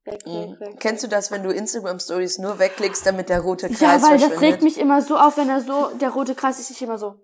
Weg, 0.07 0.25
weg, 0.25 0.27
mhm. 0.27 0.61
weg. 0.61 0.81
Kennst 0.81 1.03
du 1.03 1.09
das, 1.09 1.31
wenn 1.31 1.43
du 1.43 1.51
Instagram 1.51 1.99
Stories 1.99 2.39
nur 2.39 2.59
wegklickst, 2.59 3.05
damit 3.05 3.29
der 3.29 3.41
rote 3.41 3.69
Kreis 3.69 3.81
Ja, 3.81 4.03
weil 4.03 4.19
das 4.19 4.41
regt 4.41 4.63
mich 4.63 4.79
immer 4.79 5.03
so 5.03 5.17
auf, 5.17 5.37
wenn 5.37 5.49
er 5.49 5.61
so, 5.61 5.91
der 6.01 6.11
rote 6.11 6.35
Kreis 6.35 6.59
ist 6.59 6.69
sich 6.69 6.81
immer 6.81 6.97
so. 6.97 7.17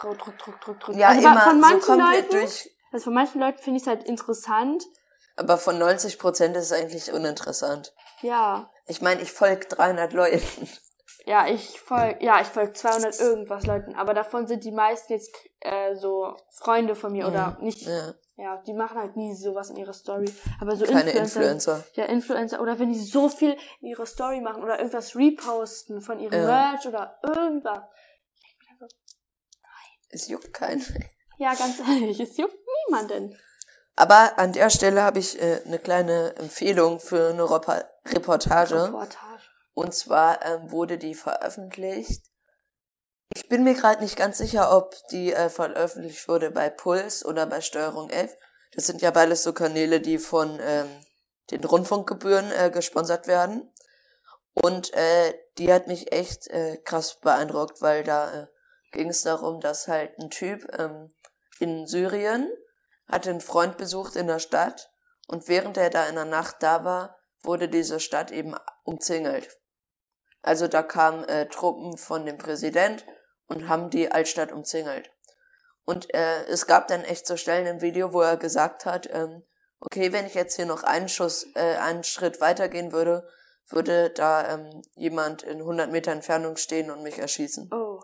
Druck, 0.00 0.18
druck, 0.18 0.38
druck, 0.38 0.60
druck, 0.60 0.80
druck. 0.80 0.96
Ja, 0.96 1.08
also 1.08 1.20
immer 1.20 1.40
von 1.40 1.60
manchen 1.60 1.80
so 1.80 1.86
komplett 1.86 2.32
Leuten, 2.32 2.46
durch. 2.46 2.70
Also 2.92 3.04
von 3.04 3.14
manchen 3.14 3.40
Leuten 3.40 3.58
finde 3.58 3.78
ich 3.78 3.82
es 3.82 3.88
halt 3.88 4.04
interessant. 4.04 4.84
Aber 5.36 5.58
von 5.58 5.78
90 5.78 6.18
Prozent 6.18 6.56
ist 6.56 6.66
es 6.66 6.72
eigentlich 6.72 7.12
uninteressant. 7.12 7.92
Ja. 8.22 8.70
Ich 8.86 9.02
meine, 9.02 9.20
ich 9.20 9.32
folge 9.32 9.66
300 9.66 10.12
Leuten. 10.12 10.68
Ja, 11.26 11.46
ich 11.46 11.80
folge, 11.80 12.22
ja, 12.22 12.40
ich 12.40 12.48
folge 12.48 12.74
200 12.74 13.18
irgendwas 13.18 13.64
Leuten, 13.66 13.94
aber 13.94 14.12
davon 14.12 14.46
sind 14.46 14.62
die 14.64 14.72
meisten 14.72 15.14
jetzt 15.14 15.34
äh, 15.60 15.94
so 15.94 16.36
Freunde 16.50 16.94
von 16.94 17.12
mir 17.12 17.24
mhm. 17.24 17.32
oder 17.32 17.58
nicht. 17.60 17.82
Ja. 17.82 18.14
ja, 18.36 18.62
die 18.66 18.74
machen 18.74 18.98
halt 18.98 19.16
nie 19.16 19.34
sowas 19.34 19.70
in 19.70 19.76
ihrer 19.76 19.94
Story. 19.94 20.30
Aber 20.60 20.76
so 20.76 20.84
Keine 20.84 21.10
Influencer, 21.10 21.40
Influencer. 21.40 21.84
Ja, 21.94 22.04
Influencer. 22.04 22.60
Oder 22.60 22.78
wenn 22.78 22.92
die 22.92 22.98
so 22.98 23.30
viel 23.30 23.56
in 23.80 23.88
ihrer 23.88 24.04
Story 24.04 24.40
machen 24.42 24.62
oder 24.62 24.78
irgendwas 24.78 25.16
reposten 25.16 26.02
von 26.02 26.20
ihrem 26.20 26.40
ja. 26.40 26.46
Merch 26.46 26.86
oder 26.86 27.18
irgendwas. 27.22 27.80
Es 30.10 30.28
juckt 30.28 30.52
keinen. 30.52 30.84
Ja, 31.38 31.54
ganz 31.54 31.80
ehrlich, 31.80 32.20
es 32.20 32.36
juckt 32.36 32.56
niemanden. 32.86 33.36
Aber 33.96 34.38
an 34.38 34.52
der 34.52 34.70
Stelle 34.70 35.02
habe 35.02 35.20
ich 35.20 35.40
äh, 35.40 35.60
eine 35.64 35.78
kleine 35.78 36.34
Empfehlung 36.36 37.00
für 37.00 37.30
eine 37.30 37.44
Reportage. 37.44 37.86
Reportage. 38.84 39.33
Und 39.74 39.94
zwar 39.94 40.44
ähm, 40.44 40.70
wurde 40.70 40.98
die 40.98 41.14
veröffentlicht. 41.14 42.24
Ich 43.34 43.48
bin 43.48 43.64
mir 43.64 43.74
gerade 43.74 44.02
nicht 44.02 44.16
ganz 44.16 44.38
sicher, 44.38 44.76
ob 44.76 44.94
die 45.10 45.32
äh, 45.32 45.50
veröffentlicht 45.50 46.28
wurde 46.28 46.50
bei 46.50 46.70
Puls 46.70 47.24
oder 47.24 47.46
bei 47.46 47.60
Steuerung 47.60 48.10
F. 48.10 48.36
Das 48.72 48.86
sind 48.86 49.02
ja 49.02 49.10
beides 49.10 49.42
so 49.42 49.52
Kanäle, 49.52 50.00
die 50.00 50.18
von 50.18 50.58
ähm, 50.60 50.88
den 51.50 51.64
Rundfunkgebühren 51.64 52.50
äh, 52.52 52.70
gesponsert 52.70 53.26
werden. 53.26 53.72
Und 54.52 54.94
äh, 54.94 55.34
die 55.58 55.72
hat 55.72 55.88
mich 55.88 56.12
echt 56.12 56.46
äh, 56.48 56.76
krass 56.84 57.18
beeindruckt, 57.20 57.82
weil 57.82 58.04
da 58.04 58.32
äh, 58.32 58.46
ging 58.92 59.10
es 59.10 59.22
darum, 59.22 59.60
dass 59.60 59.88
halt 59.88 60.16
ein 60.18 60.30
Typ 60.30 60.66
ähm, 60.78 61.12
in 61.58 61.86
Syrien 61.86 62.50
hatte 63.08 63.30
einen 63.30 63.40
Freund 63.40 63.76
besucht 63.76 64.16
in 64.16 64.28
der 64.28 64.38
Stadt 64.38 64.90
und 65.26 65.48
während 65.48 65.76
er 65.76 65.90
da 65.90 66.06
in 66.06 66.14
der 66.14 66.24
Nacht 66.24 66.56
da 66.60 66.84
war, 66.84 67.18
wurde 67.42 67.68
diese 67.68 68.00
Stadt 68.00 68.30
eben 68.30 68.54
umzingelt. 68.84 69.48
Also 70.44 70.68
da 70.68 70.82
kamen 70.82 71.24
äh, 71.24 71.48
Truppen 71.48 71.96
von 71.96 72.26
dem 72.26 72.36
Präsident 72.36 73.06
und 73.46 73.68
haben 73.68 73.88
die 73.88 74.12
Altstadt 74.12 74.52
umzingelt. 74.52 75.10
Und 75.84 76.12
äh, 76.14 76.44
es 76.44 76.66
gab 76.66 76.88
dann 76.88 77.02
echt 77.02 77.26
so 77.26 77.36
Stellen 77.36 77.66
im 77.66 77.80
Video, 77.80 78.12
wo 78.12 78.20
er 78.20 78.36
gesagt 78.36 78.84
hat, 78.86 79.08
ähm, 79.12 79.42
okay, 79.80 80.12
wenn 80.12 80.26
ich 80.26 80.34
jetzt 80.34 80.56
hier 80.56 80.66
noch 80.66 80.82
einen 80.82 81.08
Schuss, 81.08 81.46
äh, 81.54 81.76
einen 81.76 82.04
Schritt 82.04 82.40
weitergehen 82.40 82.92
würde, 82.92 83.26
würde 83.68 84.10
da 84.10 84.54
ähm, 84.54 84.82
jemand 84.94 85.42
in 85.42 85.58
100 85.58 85.90
Meter 85.90 86.12
Entfernung 86.12 86.56
stehen 86.56 86.90
und 86.90 87.02
mich 87.02 87.18
erschießen. 87.18 87.70
Oh. 87.72 88.00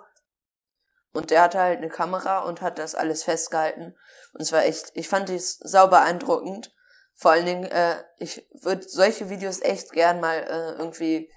Und 1.12 1.30
der 1.30 1.42
hatte 1.42 1.58
halt 1.58 1.78
eine 1.78 1.88
Kamera 1.88 2.40
und 2.40 2.62
hat 2.62 2.78
das 2.78 2.94
alles 2.94 3.24
festgehalten. 3.24 3.96
Und 4.32 4.40
es 4.40 4.52
war 4.52 4.64
echt, 4.64 4.92
ich 4.94 5.08
fand 5.08 5.28
es 5.28 5.58
sau 5.58 5.88
beeindruckend. 5.88 6.74
Vor 7.14 7.32
allen 7.32 7.44
Dingen, 7.46 7.64
äh, 7.64 7.96
ich 8.16 8.46
würde 8.62 8.88
solche 8.88 9.28
Videos 9.28 9.60
echt 9.60 9.92
gern 9.92 10.20
mal 10.20 10.38
äh, 10.38 10.78
irgendwie 10.78 11.30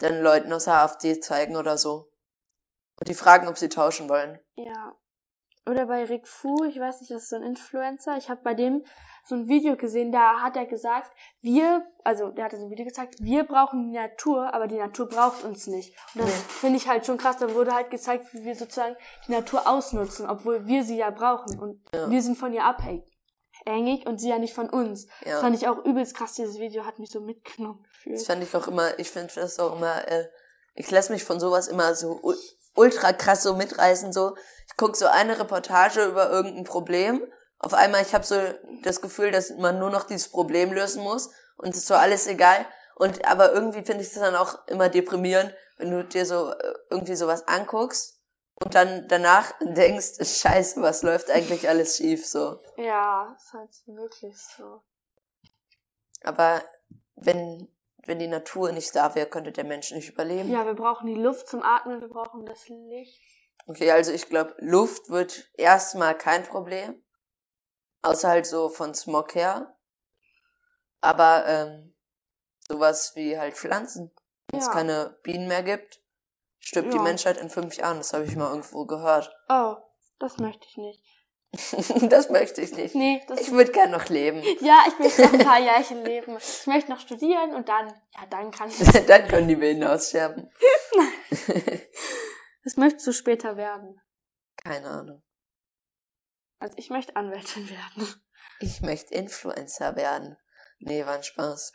den 0.00 0.22
Leuten 0.22 0.52
aus 0.52 0.64
der 0.64 0.82
AfD 0.82 1.20
zeigen 1.20 1.56
oder 1.56 1.76
so. 1.76 2.10
Und 2.98 3.08
die 3.08 3.14
fragen, 3.14 3.48
ob 3.48 3.58
sie 3.58 3.68
tauschen 3.68 4.08
wollen. 4.08 4.38
Ja. 4.56 4.96
Oder 5.66 5.86
bei 5.86 6.04
Rick 6.04 6.26
Fu, 6.26 6.64
ich 6.64 6.80
weiß 6.80 7.00
nicht, 7.00 7.10
das 7.10 7.24
ist 7.24 7.28
so 7.28 7.36
ein 7.36 7.42
Influencer. 7.42 8.16
Ich 8.16 8.30
habe 8.30 8.40
bei 8.42 8.54
dem 8.54 8.84
so 9.24 9.34
ein 9.34 9.48
Video 9.48 9.76
gesehen, 9.76 10.10
da 10.10 10.40
hat 10.40 10.56
er 10.56 10.64
gesagt, 10.64 11.12
wir, 11.42 11.86
also 12.04 12.30
der 12.30 12.46
hat 12.46 12.52
so 12.52 12.64
ein 12.64 12.70
Video 12.70 12.86
gezeigt, 12.86 13.16
wir 13.20 13.44
brauchen 13.44 13.90
die 13.90 13.98
Natur, 13.98 14.54
aber 14.54 14.66
die 14.66 14.78
Natur 14.78 15.06
braucht 15.08 15.44
uns 15.44 15.66
nicht. 15.66 15.94
Und 16.14 16.22
das 16.22 16.30
nee. 16.30 16.44
finde 16.48 16.76
ich 16.78 16.88
halt 16.88 17.04
schon 17.04 17.18
krass. 17.18 17.36
Da 17.36 17.52
wurde 17.54 17.74
halt 17.74 17.90
gezeigt, 17.90 18.32
wie 18.32 18.44
wir 18.44 18.54
sozusagen 18.54 18.96
die 19.26 19.32
Natur 19.32 19.68
ausnutzen, 19.68 20.28
obwohl 20.28 20.66
wir 20.66 20.84
sie 20.84 20.96
ja 20.96 21.10
brauchen. 21.10 21.58
Und 21.58 21.82
ja. 21.94 22.08
wir 22.10 22.22
sind 22.22 22.38
von 22.38 22.52
ihr 22.54 22.64
abhängig 22.64 23.17
und 24.06 24.18
sie 24.18 24.30
ja 24.30 24.38
nicht 24.38 24.54
von 24.54 24.70
uns. 24.70 25.06
Ja. 25.24 25.32
Das 25.32 25.40
fand 25.40 25.56
ich 25.56 25.68
auch 25.68 25.84
übelst 25.84 26.14
krass. 26.14 26.34
Dieses 26.34 26.58
Video 26.58 26.84
hat 26.84 26.98
mich 26.98 27.10
so 27.10 27.20
mitgenommen 27.20 27.82
gefühlt. 27.84 28.16
Das 28.16 28.26
fand 28.26 28.42
ich 28.42 28.54
auch 28.54 28.68
immer, 28.68 28.98
ich 28.98 29.10
finde 29.10 29.32
das 29.34 29.58
auch 29.58 29.76
immer, 29.76 30.06
äh, 30.08 30.28
ich 30.74 30.90
lasse 30.90 31.12
mich 31.12 31.24
von 31.24 31.40
sowas 31.40 31.68
immer 31.68 31.94
so 31.94 32.20
ultra 32.74 33.12
krass 33.12 33.42
so 33.42 33.54
mitreißen. 33.54 34.12
So, 34.12 34.36
ich 34.66 34.76
guck 34.76 34.96
so 34.96 35.06
eine 35.06 35.38
Reportage 35.38 36.04
über 36.04 36.30
irgendein 36.30 36.64
Problem 36.64 37.22
auf 37.58 37.74
einmal, 37.74 38.02
ich 38.02 38.14
habe 38.14 38.24
so 38.24 38.36
das 38.82 39.00
Gefühl, 39.00 39.30
dass 39.30 39.50
man 39.50 39.78
nur 39.78 39.90
noch 39.90 40.04
dieses 40.04 40.28
Problem 40.28 40.72
lösen 40.72 41.02
muss 41.02 41.30
und 41.56 41.70
es 41.70 41.78
ist 41.78 41.86
so 41.88 41.94
alles 41.94 42.26
egal. 42.26 42.64
Und 42.94 43.26
aber 43.26 43.52
irgendwie 43.52 43.82
finde 43.84 44.02
ich 44.02 44.12
das 44.12 44.22
dann 44.22 44.36
auch 44.36 44.66
immer 44.66 44.88
deprimierend, 44.88 45.52
wenn 45.76 45.90
du 45.90 46.04
dir 46.04 46.26
so 46.26 46.50
äh, 46.50 46.74
irgendwie 46.90 47.16
sowas 47.16 47.46
anguckst 47.46 48.17
und 48.64 48.74
dann 48.74 49.06
danach 49.08 49.52
denkst, 49.60 50.16
scheiße, 50.20 50.82
was 50.82 51.02
läuft 51.02 51.30
eigentlich 51.30 51.68
alles 51.68 51.96
schief 51.96 52.26
so. 52.26 52.60
Ja, 52.76 53.36
ist 53.36 53.52
halt 53.52 53.70
wirklich 53.86 54.36
so. 54.36 54.82
Aber 56.22 56.62
wenn 57.14 57.68
wenn 58.08 58.18
die 58.18 58.26
Natur 58.26 58.72
nicht 58.72 58.96
da 58.96 59.14
wäre, 59.14 59.28
könnte 59.28 59.52
der 59.52 59.64
Mensch 59.64 59.92
nicht 59.92 60.08
überleben. 60.08 60.50
Ja, 60.50 60.64
wir 60.64 60.74
brauchen 60.74 61.06
die 61.06 61.14
Luft 61.14 61.46
zum 61.46 61.62
Atmen, 61.62 62.00
wir 62.00 62.08
brauchen 62.08 62.46
das 62.46 62.66
Licht. 62.68 63.20
Okay, 63.66 63.90
also 63.90 64.12
ich 64.12 64.30
glaube, 64.30 64.54
Luft 64.58 65.10
wird 65.10 65.50
erstmal 65.54 66.16
kein 66.16 66.42
Problem. 66.42 67.04
Außer 68.00 68.28
halt 68.28 68.46
so 68.46 68.70
von 68.70 68.94
Smog 68.94 69.34
her. 69.34 69.76
Aber 71.02 71.44
ähm, 71.46 71.92
sowas 72.66 73.12
wie 73.14 73.38
halt 73.38 73.54
Pflanzen. 73.54 74.10
Wenn 74.50 74.60
es 74.60 74.66
ja. 74.66 74.72
keine 74.72 75.18
Bienen 75.22 75.46
mehr 75.46 75.62
gibt, 75.62 76.00
stirbt 76.68 76.92
ja. 76.92 76.98
die 76.98 77.02
Menschheit 77.02 77.38
in 77.38 77.48
fünf 77.48 77.76
Jahren. 77.76 77.98
Das 77.98 78.12
habe 78.12 78.24
ich 78.24 78.36
mal 78.36 78.50
irgendwo 78.50 78.84
gehört. 78.84 79.34
Oh, 79.50 79.76
das 80.18 80.36
möchte 80.36 80.66
ich 80.68 80.76
nicht. 80.76 81.02
das 82.10 82.28
möchte 82.28 82.60
ich 82.60 82.72
nicht. 82.72 82.94
Nee, 82.94 83.22
das 83.26 83.40
ich 83.40 83.50
würde 83.50 83.72
gern 83.72 83.90
noch 83.90 84.08
leben. 84.08 84.42
Ja, 84.60 84.84
ich 84.86 84.98
möchte 84.98 85.22
noch 85.22 85.32
ein 85.32 85.38
paar 85.38 85.60
Jährchen 85.60 86.04
leben. 86.04 86.36
Ich 86.36 86.66
möchte 86.66 86.90
noch 86.90 87.00
studieren 87.00 87.54
und 87.54 87.68
dann, 87.68 87.88
ja, 87.88 88.26
dann 88.28 88.50
kann 88.50 88.68
ich. 88.68 88.78
dann 89.06 89.28
können 89.28 89.48
die 89.48 89.56
Bienen 89.56 89.84
aussterben. 89.84 90.50
das 92.64 92.76
möchtest 92.76 93.06
du 93.06 93.12
später 93.12 93.56
werden. 93.56 93.98
Keine 94.62 94.88
Ahnung. 94.88 95.22
Also 96.58 96.74
ich 96.76 96.90
möchte 96.90 97.16
Anwältin 97.16 97.70
werden. 97.70 98.14
Ich 98.60 98.82
möchte 98.82 99.14
Influencer 99.14 99.96
werden. 99.96 100.36
Nee, 100.80 101.06
war 101.06 101.14
ein 101.14 101.22
Spaß. 101.22 101.72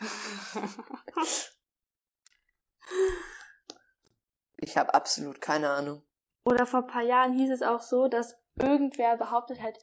Ich 4.64 4.78
habe 4.78 4.94
absolut 4.94 5.42
keine 5.42 5.70
Ahnung. 5.70 6.04
Oder 6.46 6.66
vor 6.66 6.82
ein 6.82 6.88
paar 6.88 7.04
Jahren 7.04 7.34
hieß 7.34 7.52
es 7.52 7.62
auch 7.62 7.82
so, 7.82 8.08
dass 8.08 8.36
irgendwer 8.60 9.18
behauptet 9.18 9.62
hat, 9.62 9.78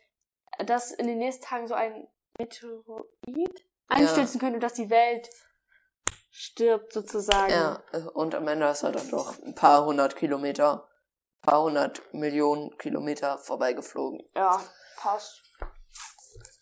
dass 0.67 0.91
in 0.91 1.07
den 1.07 1.19
nächsten 1.19 1.45
Tagen 1.45 1.69
so 1.69 1.75
ein 1.75 2.09
Meteorit 2.39 3.67
einstürzen 3.89 4.35
ja. 4.35 4.41
könnte 4.41 4.57
und 4.57 4.63
dass 4.63 4.75
die 4.75 4.91
Welt 4.91 5.29
stirbt 6.31 6.93
sozusagen. 6.93 7.53
Ja, 7.53 7.83
und 8.15 8.35
am 8.35 8.47
Ende 8.49 8.69
ist 8.69 8.83
er 8.83 8.93
dann 8.93 9.11
doch 9.11 9.39
ein 9.43 9.55
paar 9.55 9.85
hundert 9.85 10.17
Kilometer, 10.17 10.89
paar 11.43 11.63
hundert 11.63 12.03
Millionen 12.13 12.77
Kilometer 12.79 13.39
vorbeigeflogen. 13.39 14.23
Ja, 14.35 14.63
passt. 14.97 15.43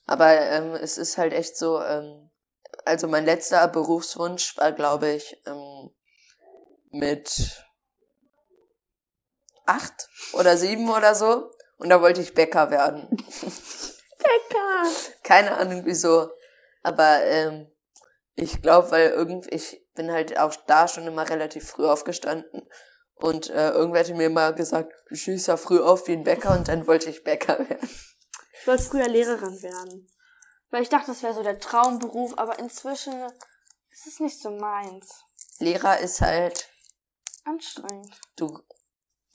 Aber 0.07 0.31
ähm, 0.31 0.75
es 0.75 0.97
ist 0.97 1.19
halt 1.19 1.33
echt 1.33 1.57
so, 1.57 1.83
ähm, 1.83 2.31
also 2.85 3.09
mein 3.09 3.27
letzter 3.27 3.69
Berufswunsch 3.69 4.57
war, 4.57 4.73
glaube 4.73 5.11
ich, 5.11 5.37
ähm, 5.47 5.91
mit 6.91 7.68
acht 9.69 10.09
oder 10.33 10.57
sieben 10.57 10.91
oder 10.91 11.15
so. 11.15 11.51
Und 11.77 11.91
da 11.91 12.01
wollte 12.01 12.21
ich 12.21 12.35
Bäcker 12.35 12.71
werden. 12.71 13.09
Bäcker! 14.19 14.83
Keine 15.23 15.57
Ahnung 15.57 15.83
wieso. 15.85 16.31
Aber 16.83 17.23
ähm, 17.25 17.71
ich 18.35 18.63
glaube, 18.63 18.91
weil 18.91 19.11
irgendwie, 19.11 19.51
ich 19.51 19.85
bin 19.95 20.11
halt 20.11 20.39
auch 20.39 20.55
da 20.67 20.89
schon 20.89 21.07
immer 21.07 21.29
relativ 21.29 21.69
früh 21.69 21.87
aufgestanden. 21.87 22.69
Und 23.15 23.51
äh, 23.51 23.71
irgendwer 23.71 24.01
hatte 24.01 24.15
mir 24.15 24.31
mal 24.31 24.55
gesagt, 24.55 24.93
du 25.09 25.17
schießt 25.17 25.49
ja 25.49 25.57
früh 25.57 25.81
auf 25.81 26.07
wie 26.07 26.13
ein 26.13 26.25
Bäcker 26.25 26.57
und 26.57 26.69
dann 26.69 26.87
wollte 26.87 27.11
ich 27.11 27.25
Bäcker 27.25 27.59
werden. 27.59 27.91
Ich 28.61 28.67
wollte 28.67 28.83
früher 28.85 29.09
Lehrerin 29.09 29.61
werden. 29.63 30.09
Weil 30.71 30.83
ich 30.83 30.89
dachte, 30.89 31.09
das 31.09 31.23
wäre 31.23 31.35
so 31.35 31.43
der 31.43 31.59
Traumberuf, 31.59 32.35
aber 32.37 32.59
inzwischen 32.59 33.15
ist 33.91 34.07
es 34.07 34.21
nicht 34.21 34.41
so 34.41 34.51
meins. 34.51 35.25
Lehrer 35.59 35.99
ist 35.99 36.21
halt, 36.21 36.69
Anstrengend. 37.45 38.15
du, 38.37 38.61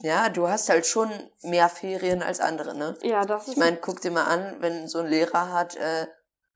ja, 0.04 0.28
du 0.30 0.48
hast 0.50 0.70
halt 0.70 0.86
schon 0.86 1.10
mehr 1.42 1.70
Ferien 1.70 2.22
als 2.22 2.40
andere, 2.42 2.76
ne? 2.76 2.98
Ja, 3.02 3.24
das 3.26 3.48
ist 3.48 3.54
Ich 3.54 3.58
meine, 3.58 3.78
guck 3.78 4.02
dir 4.02 4.12
mal 4.12 4.26
an, 4.26 4.58
wenn 4.60 4.88
so 4.88 5.00
ein 5.00 5.08
Lehrer 5.08 5.52
hat, 5.54 5.76
äh, 5.78 6.08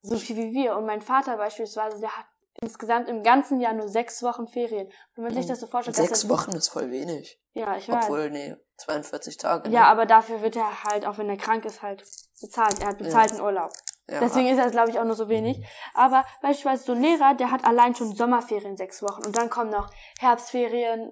so 0.01 0.17
viel 0.17 0.35
wie 0.35 0.53
wir. 0.53 0.75
Und 0.75 0.85
mein 0.85 1.01
Vater 1.01 1.37
beispielsweise, 1.37 1.99
der 1.99 2.15
hat 2.15 2.25
insgesamt 2.61 3.07
im 3.07 3.23
ganzen 3.23 3.59
Jahr 3.59 3.73
nur 3.73 3.87
sechs 3.87 4.21
Wochen 4.21 4.47
Ferien. 4.47 4.91
Wenn 5.15 5.23
man 5.23 5.33
sich 5.33 5.45
das 5.45 5.59
so 5.61 5.67
vorstellt, 5.67 5.95
sechs 5.95 6.23
er- 6.25 6.29
Wochen 6.29 6.51
ist 6.51 6.67
voll 6.69 6.91
wenig. 6.91 7.39
Ja, 7.53 7.77
ich 7.77 7.87
weiß. 7.87 8.03
Obwohl, 8.05 8.29
nee, 8.29 8.55
42 8.77 9.37
Tage. 9.37 9.69
Ja, 9.69 9.81
ne? 9.81 9.87
aber 9.87 10.05
dafür 10.05 10.41
wird 10.41 10.55
er 10.57 10.83
halt, 10.83 11.05
auch 11.05 11.17
wenn 11.17 11.29
er 11.29 11.37
krank 11.37 11.63
ist, 11.65 11.81
halt 11.81 12.03
bezahlt. 12.41 12.81
Er 12.81 12.87
hat 12.89 12.97
bezahlten 12.97 13.39
Urlaub. 13.41 13.71
ja. 14.09 14.19
Deswegen 14.19 14.49
ist 14.49 14.57
das, 14.57 14.71
glaube 14.71 14.89
ich, 14.89 14.99
auch 14.99 15.05
nur 15.05 15.15
so 15.15 15.29
wenig. 15.29 15.65
Aber 15.93 16.25
beispielsweise 16.41 16.83
so 16.83 16.91
ein 16.91 17.01
Lehrer, 17.01 17.33
der 17.35 17.49
hat 17.51 17.63
allein 17.63 17.95
schon 17.95 18.13
Sommerferien 18.13 18.75
sechs 18.75 19.01
Wochen. 19.01 19.25
Und 19.25 19.37
dann 19.37 19.49
kommen 19.49 19.71
noch 19.71 19.89
Herbstferien, 20.19 21.11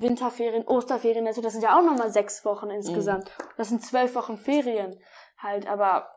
Winterferien, 0.00 0.66
Osterferien. 0.66 1.26
Also 1.26 1.40
das 1.40 1.52
sind 1.52 1.62
ja 1.62 1.78
auch 1.78 1.82
nochmal 1.82 2.10
sechs 2.10 2.44
Wochen 2.44 2.70
insgesamt. 2.70 3.30
Das 3.56 3.68
sind 3.68 3.84
zwölf 3.84 4.14
Wochen 4.14 4.36
Ferien 4.36 4.98
halt. 5.38 5.66
Aber 5.66 6.08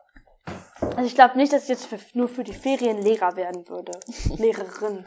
also 0.80 1.02
ich 1.02 1.14
glaube 1.14 1.36
nicht, 1.36 1.52
dass 1.52 1.64
ich 1.64 1.68
jetzt 1.70 1.86
für, 1.86 1.98
nur 2.14 2.28
für 2.28 2.44
die 2.44 2.54
Ferien 2.54 2.98
Lehrer 2.98 3.36
werden 3.36 3.68
würde. 3.68 3.92
Lehrerin. 4.36 5.04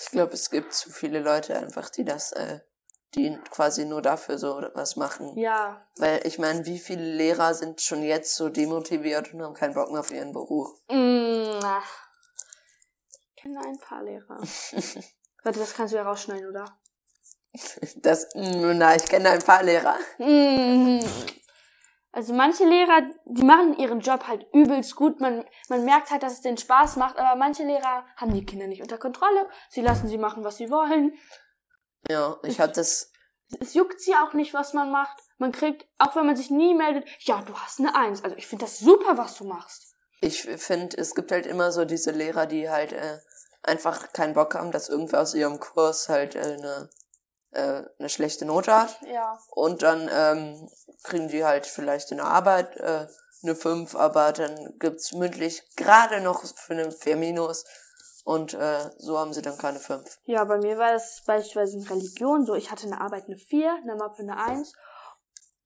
Ich 0.00 0.10
glaube, 0.10 0.32
es 0.32 0.50
gibt 0.50 0.72
zu 0.74 0.90
viele 0.90 1.20
Leute 1.20 1.56
einfach, 1.56 1.90
die 1.90 2.04
das, 2.04 2.32
äh, 2.32 2.60
die 3.14 3.38
quasi 3.50 3.84
nur 3.84 4.02
dafür 4.02 4.38
so 4.38 4.62
was 4.74 4.96
machen. 4.96 5.36
Ja. 5.38 5.86
Weil 5.96 6.26
ich 6.26 6.38
meine, 6.38 6.66
wie 6.66 6.78
viele 6.78 7.04
Lehrer 7.04 7.54
sind 7.54 7.80
schon 7.80 8.02
jetzt 8.02 8.34
so 8.34 8.48
demotiviert 8.48 9.32
und 9.32 9.42
haben 9.42 9.54
keinen 9.54 9.74
Bock 9.74 9.90
mehr 9.90 10.00
auf 10.00 10.10
ihren 10.10 10.32
Beruf? 10.32 10.68
Mm, 10.88 11.60
ach. 11.62 12.08
Ich 13.36 13.42
kenne 13.42 13.60
ein 13.60 13.78
paar 13.78 14.02
Lehrer. 14.02 14.38
Warte, 15.44 15.58
das 15.58 15.74
kannst 15.74 15.92
du 15.92 15.98
ja 15.98 16.04
rausschneiden, 16.04 16.48
oder? 16.48 16.64
Das, 17.96 18.28
na, 18.34 18.96
ich 18.96 19.04
kenne 19.04 19.30
ein 19.30 19.42
paar 19.42 19.62
Lehrer. 19.62 19.96
Mm. 20.18 21.00
Also 22.10 22.32
manche 22.32 22.64
Lehrer, 22.64 23.02
die 23.24 23.42
machen 23.42 23.76
ihren 23.76 24.00
Job 24.00 24.26
halt 24.28 24.46
übelst 24.52 24.94
gut. 24.94 25.20
Man, 25.20 25.44
man 25.68 25.84
merkt 25.84 26.10
halt, 26.10 26.22
dass 26.22 26.34
es 26.34 26.42
denen 26.42 26.58
Spaß 26.58 26.96
macht, 26.96 27.18
aber 27.18 27.36
manche 27.36 27.64
Lehrer 27.64 28.04
haben 28.16 28.34
die 28.34 28.44
Kinder 28.44 28.66
nicht 28.66 28.82
unter 28.82 28.98
Kontrolle. 28.98 29.48
Sie 29.68 29.80
lassen 29.80 30.08
sie 30.08 30.18
machen, 30.18 30.44
was 30.44 30.56
sie 30.56 30.70
wollen. 30.70 31.16
Ja, 32.08 32.36
ich 32.44 32.60
habe 32.60 32.72
das, 32.72 33.10
Es 33.60 33.74
juckt 33.74 34.00
sie 34.00 34.14
auch 34.14 34.32
nicht, 34.32 34.54
was 34.54 34.74
man 34.74 34.90
macht. 34.90 35.16
Man 35.38 35.50
kriegt, 35.50 35.86
auch 35.98 36.14
wenn 36.14 36.26
man 36.26 36.36
sich 36.36 36.50
nie 36.50 36.74
meldet, 36.74 37.04
ja, 37.20 37.42
du 37.42 37.54
hast 37.54 37.80
eine 37.80 37.96
Eins. 37.96 38.22
Also 38.22 38.36
ich 38.36 38.46
finde 38.46 38.64
das 38.64 38.78
super, 38.78 39.18
was 39.18 39.36
du 39.36 39.44
machst. 39.44 39.94
ich 40.20 40.42
finde, 40.42 40.96
es 40.96 41.14
gibt 41.14 41.32
halt 41.32 41.46
immer 41.46 41.72
so 41.72 41.84
diese 41.84 42.12
Lehrer, 42.12 42.46
die 42.46 42.70
halt 42.70 42.92
äh, 42.92 43.18
einfach 43.64 44.12
keinen 44.12 44.34
Bock 44.34 44.54
haben, 44.54 44.70
dass 44.70 44.88
irgendwer 44.88 45.22
aus 45.22 45.34
ihrem 45.34 45.58
Kurs 45.58 46.08
halt 46.08 46.36
äh, 46.36 46.40
eine, 46.40 46.90
äh, 47.54 47.84
eine 47.98 48.08
schlechte 48.08 48.44
Note 48.44 48.74
hat. 48.74 49.00
Ja. 49.02 49.38
Und 49.50 49.82
dann 49.82 50.08
ähm, 50.12 50.68
kriegen 51.02 51.28
die 51.28 51.44
halt 51.44 51.66
vielleicht 51.66 52.10
in 52.10 52.18
der 52.18 52.26
Arbeit 52.26 52.76
äh, 52.76 53.06
eine 53.42 53.54
5, 53.54 53.94
aber 53.94 54.32
dann 54.32 54.78
gibt's 54.78 55.12
mündlich 55.12 55.62
gerade 55.76 56.20
noch 56.20 56.44
für 56.44 56.72
eine 56.72 56.90
4 56.90 57.16
minus. 57.16 57.64
Und 58.24 58.54
äh, 58.54 58.90
so 58.96 59.18
haben 59.18 59.34
sie 59.34 59.42
dann 59.42 59.58
keine 59.58 59.78
5. 59.78 60.20
Ja, 60.24 60.44
bei 60.44 60.56
mir 60.56 60.78
war 60.78 60.92
das 60.92 61.22
beispielsweise 61.26 61.76
in 61.76 61.84
Religion 61.84 62.46
so. 62.46 62.54
Ich 62.54 62.70
hatte 62.70 62.86
eine 62.86 63.00
Arbeit 63.00 63.26
eine 63.26 63.36
4, 63.36 63.80
eine 63.82 63.96
Mappe 63.96 64.22
eine 64.22 64.38
1. 64.38 64.72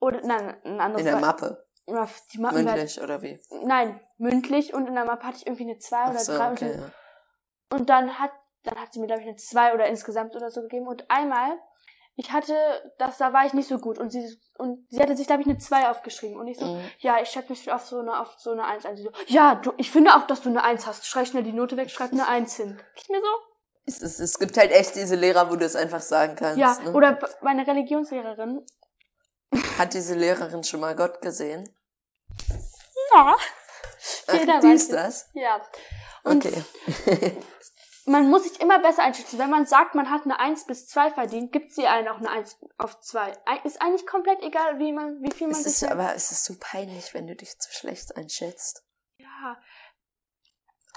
Oder, 0.00 0.20
nein, 0.22 0.56
ein 0.64 0.80
anderes 0.80 1.06
In 1.06 1.12
der 1.12 1.20
Mappe. 1.20 1.64
Die 2.32 2.38
Mappen 2.38 2.64
Mündlich 2.64 3.00
oder 3.00 3.22
wie? 3.22 3.40
Nein, 3.64 3.98
mündlich 4.18 4.74
und 4.74 4.86
in 4.86 4.94
der 4.94 5.04
Mappe 5.04 5.26
hatte 5.26 5.38
ich 5.38 5.46
irgendwie 5.46 5.64
eine 5.64 5.78
2 5.78 5.96
Ach 5.96 6.10
oder 6.10 6.18
so, 6.18 6.36
3 6.36 6.50
okay, 6.50 6.50
und, 6.50 6.58
so. 6.58 6.80
ja. 6.80 6.90
und 7.70 7.90
dann 7.90 8.18
hat 8.18 8.32
dann 8.64 8.78
hat 8.78 8.92
sie 8.92 9.00
mir 9.00 9.06
glaube 9.06 9.22
ich 9.22 9.28
eine 9.28 9.36
2 9.36 9.72
oder 9.72 9.86
insgesamt 9.86 10.36
oder 10.36 10.50
so 10.50 10.60
gegeben 10.60 10.86
und 10.86 11.10
einmal 11.10 11.58
ich 12.20 12.32
hatte 12.32 12.52
das 12.98 13.16
da 13.18 13.32
war 13.32 13.46
ich 13.46 13.52
nicht 13.54 13.68
so 13.68 13.78
gut 13.78 13.96
und 13.98 14.10
sie 14.10 14.38
und 14.58 14.84
sie 14.90 15.00
hatte 15.00 15.16
sich 15.16 15.28
glaube 15.28 15.42
ich 15.42 15.48
eine 15.48 15.58
2 15.58 15.88
aufgeschrieben 15.88 16.36
und 16.36 16.48
ich 16.48 16.58
so 16.58 16.66
Mhm. 16.66 16.80
ja, 16.98 17.20
ich 17.22 17.28
schätze 17.28 17.50
mich 17.50 17.70
auf 17.70 17.86
so 17.86 18.00
eine 18.00 18.18
auf 18.20 18.34
so 18.38 18.50
eine 18.50 18.64
1 18.64 18.84
ein. 18.86 18.96
Sie 18.96 19.04
so 19.04 19.12
ja, 19.28 19.54
du 19.54 19.72
ich 19.76 19.90
finde 19.92 20.16
auch, 20.16 20.26
dass 20.26 20.42
du 20.42 20.48
eine 20.48 20.64
1 20.64 20.84
hast. 20.86 21.06
Schreib 21.06 21.28
schnell 21.28 21.44
die 21.44 21.52
Note 21.52 21.76
weg, 21.76 21.90
schreib 21.90 22.12
eine 22.12 22.26
1 22.26 22.56
hin. 22.56 22.80
Ich 22.96 23.08
mir 23.08 23.20
so 23.20 23.26
Es, 23.86 24.02
es, 24.02 24.18
es 24.18 24.38
gibt 24.40 24.56
halt 24.58 24.72
echt 24.72 24.96
diese 24.96 25.14
Lehrer, 25.14 25.48
wo 25.48 25.54
du 25.56 25.64
es 25.64 25.76
einfach 25.76 26.00
sagen 26.00 26.34
kannst. 26.34 26.58
ja, 26.58 26.76
ne? 26.82 26.92
oder 26.92 27.18
meine 27.40 27.64
Religionslehrerin. 27.66 28.66
Hat 29.78 29.94
diese 29.94 30.14
Lehrerin 30.16 30.64
schon 30.64 30.80
mal 30.80 30.96
Gott 30.96 31.22
gesehen? 31.22 31.68
Ja. 33.14 33.36
Ach, 34.26 34.34
Jeder 34.34 34.60
die 34.60 34.66
weiß 34.68 34.82
ist 34.82 34.92
das? 34.92 35.30
Ja. 35.34 35.60
Und 36.24 36.44
Okay. 36.44 36.64
man 38.08 38.28
muss 38.30 38.44
sich 38.44 38.60
immer 38.60 38.78
besser 38.80 39.02
einschätzen. 39.02 39.38
Wenn 39.38 39.50
man 39.50 39.66
sagt, 39.66 39.94
man 39.94 40.10
hat 40.10 40.24
eine 40.24 40.38
1 40.40 40.66
bis 40.66 40.86
2 40.88 41.10
verdient, 41.10 41.52
gibt 41.52 41.72
sie 41.72 41.86
einen 41.86 42.08
auch 42.08 42.18
eine 42.18 42.30
1 42.30 42.58
auf 42.78 42.98
2. 43.00 43.32
Ei- 43.46 43.60
Ist 43.64 43.80
eigentlich 43.82 44.06
komplett 44.06 44.42
egal, 44.42 44.78
wie 44.78 44.92
man, 44.92 45.22
wie 45.22 45.30
viel 45.32 45.46
man 45.48 45.56
Es 45.60 45.66
ist, 45.66 45.82
nennt. 45.82 45.92
aber 45.92 46.14
es 46.14 46.30
ist 46.32 46.44
so 46.44 46.54
peinlich, 46.58 47.14
wenn 47.14 47.26
du 47.26 47.36
dich 47.36 47.58
zu 47.58 47.72
schlecht 47.72 48.16
einschätzt. 48.16 48.84
Ja. 49.18 49.56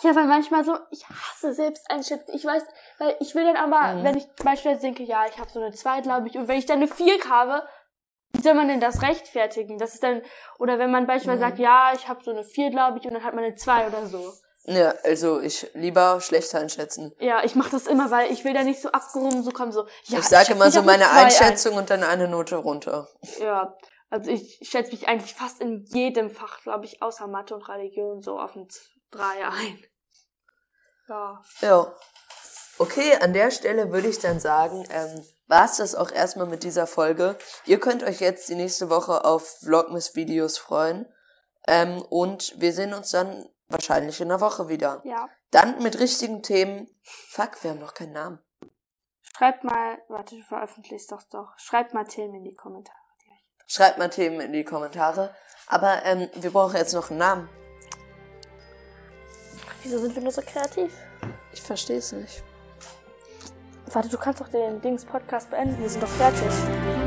Ja, 0.03 0.15
weil 0.15 0.25
manchmal 0.25 0.63
so, 0.63 0.77
ich 0.89 1.07
hasse 1.07 1.53
Selbsteinschätzen. 1.53 2.33
Ich 2.33 2.43
weiß, 2.43 2.63
weil 2.97 3.15
ich 3.19 3.35
will 3.35 3.43
dann 3.43 3.55
aber, 3.57 3.93
Mhm. 3.99 4.03
wenn 4.03 4.17
ich 4.17 4.27
beispielsweise 4.43 4.81
denke, 4.81 5.03
ja, 5.03 5.27
ich 5.27 5.37
habe 5.37 5.49
so 5.51 5.59
eine 5.61 5.73
2, 5.73 6.01
glaube 6.01 6.27
ich, 6.27 6.37
und 6.37 6.47
wenn 6.47 6.57
ich 6.57 6.65
dann 6.65 6.77
eine 6.77 6.87
4 6.87 7.19
habe, 7.29 7.67
wie 8.33 8.41
soll 8.41 8.53
man 8.55 8.67
denn 8.67 8.79
das 8.79 9.01
rechtfertigen? 9.03 9.77
Das 9.77 9.93
ist 9.93 10.01
dann, 10.03 10.21
oder 10.57 10.79
wenn 10.79 10.89
man 10.89 11.05
beispielsweise 11.05 11.43
Mhm. 11.45 11.49
sagt, 11.49 11.59
ja, 11.59 11.91
ich 11.93 12.07
habe 12.07 12.23
so 12.23 12.31
eine 12.31 12.43
4, 12.43 12.71
glaube 12.71 12.97
ich, 12.97 13.05
und 13.05 13.13
dann 13.13 13.23
hat 13.23 13.35
man 13.35 13.43
eine 13.43 13.55
2 13.55 13.85
oder 13.87 14.07
so. 14.07 14.33
Ja, 14.65 14.93
also 15.03 15.39
ich 15.39 15.71
lieber 15.73 16.21
schlecht 16.21 16.53
einschätzen. 16.53 17.13
Ja, 17.19 17.43
ich 17.43 17.55
mache 17.55 17.71
das 17.71 17.87
immer, 17.87 18.11
weil 18.11 18.31
ich 18.31 18.43
will 18.43 18.53
da 18.53 18.63
nicht 18.63 18.81
so 18.81 18.91
abgehoben 18.91 19.43
so 19.43 19.51
kommen, 19.51 19.71
so, 19.71 19.87
ja, 20.05 20.19
ich 20.19 20.25
sage 20.25 20.53
immer 20.53 20.69
so 20.69 20.83
meine 20.83 21.03
zwei 21.03 21.11
ein. 21.11 21.25
Einschätzung 21.25 21.75
und 21.77 21.89
dann 21.89 22.03
eine 22.03 22.27
Note 22.27 22.57
runter. 22.57 23.07
Ja, 23.39 23.75
also 24.11 24.29
ich 24.29 24.59
schätze 24.61 24.91
mich 24.91 25.07
eigentlich 25.07 25.33
fast 25.33 25.61
in 25.61 25.83
jedem 25.85 26.29
Fach, 26.29 26.61
glaube 26.61 26.85
ich, 26.85 27.01
außer 27.01 27.27
Mathe 27.27 27.55
und 27.55 27.67
Religion 27.67 28.21
so 28.21 28.39
auf 28.39 28.55
ein 28.55 28.67
3 29.11 29.23
ein. 29.47 29.85
Ja. 31.07 31.41
Ja. 31.61 31.95
Okay, 32.77 33.15
an 33.21 33.33
der 33.33 33.51
Stelle 33.51 33.91
würde 33.91 34.07
ich 34.07 34.19
dann 34.19 34.39
sagen, 34.39 34.85
ähm, 34.89 35.25
war 35.47 35.65
es 35.65 35.77
das 35.77 35.95
auch 35.95 36.11
erstmal 36.11 36.47
mit 36.47 36.63
dieser 36.63 36.87
Folge. 36.87 37.37
Ihr 37.65 37.79
könnt 37.79 38.03
euch 38.03 38.21
jetzt 38.21 38.47
die 38.49 38.55
nächste 38.55 38.89
Woche 38.89 39.25
auf 39.25 39.59
Vlogmas-Videos 39.59 40.57
freuen. 40.57 41.05
Ähm, 41.67 42.01
und 42.01 42.59
wir 42.59 42.73
sehen 42.73 42.93
uns 42.93 43.11
dann 43.11 43.47
wahrscheinlich 43.71 44.21
in 44.21 44.29
der 44.29 44.41
Woche 44.41 44.69
wieder. 44.69 45.01
Ja. 45.03 45.29
Dann 45.51 45.81
mit 45.81 45.99
richtigen 45.99 46.43
Themen. 46.43 46.87
Fuck, 47.03 47.63
wir 47.63 47.71
haben 47.71 47.79
noch 47.79 47.93
keinen 47.93 48.13
Namen. 48.13 48.39
Schreibt 49.37 49.63
mal, 49.63 49.97
warte, 50.07 50.35
du 50.35 50.41
veröffentlichst 50.43 51.11
doch 51.11 51.23
doch. 51.31 51.57
Schreibt 51.57 51.93
mal 51.93 52.05
Themen 52.05 52.35
in 52.35 52.43
die 52.43 52.53
Kommentare. 52.53 52.97
Schreibt 53.67 53.97
mal 53.97 54.09
Themen 54.09 54.41
in 54.41 54.53
die 54.53 54.65
Kommentare. 54.65 55.33
Aber 55.67 56.03
ähm, 56.05 56.29
wir 56.35 56.51
brauchen 56.51 56.75
jetzt 56.75 56.93
noch 56.93 57.09
einen 57.09 57.19
Namen. 57.19 57.49
Wieso 59.83 59.97
sind 59.97 60.13
wir 60.13 60.21
nur 60.21 60.31
so 60.31 60.41
kreativ? 60.41 60.93
Ich 61.53 61.61
verstehe 61.61 61.97
es 61.97 62.11
nicht. 62.11 62.43
Warte, 63.87 64.09
du 64.09 64.17
kannst 64.17 64.41
doch 64.41 64.49
den 64.49 64.81
Dings-Podcast 64.81 65.49
beenden. 65.49 65.81
Wir 65.81 65.89
sind 65.89 66.03
doch 66.03 66.09
fertig. 66.09 67.00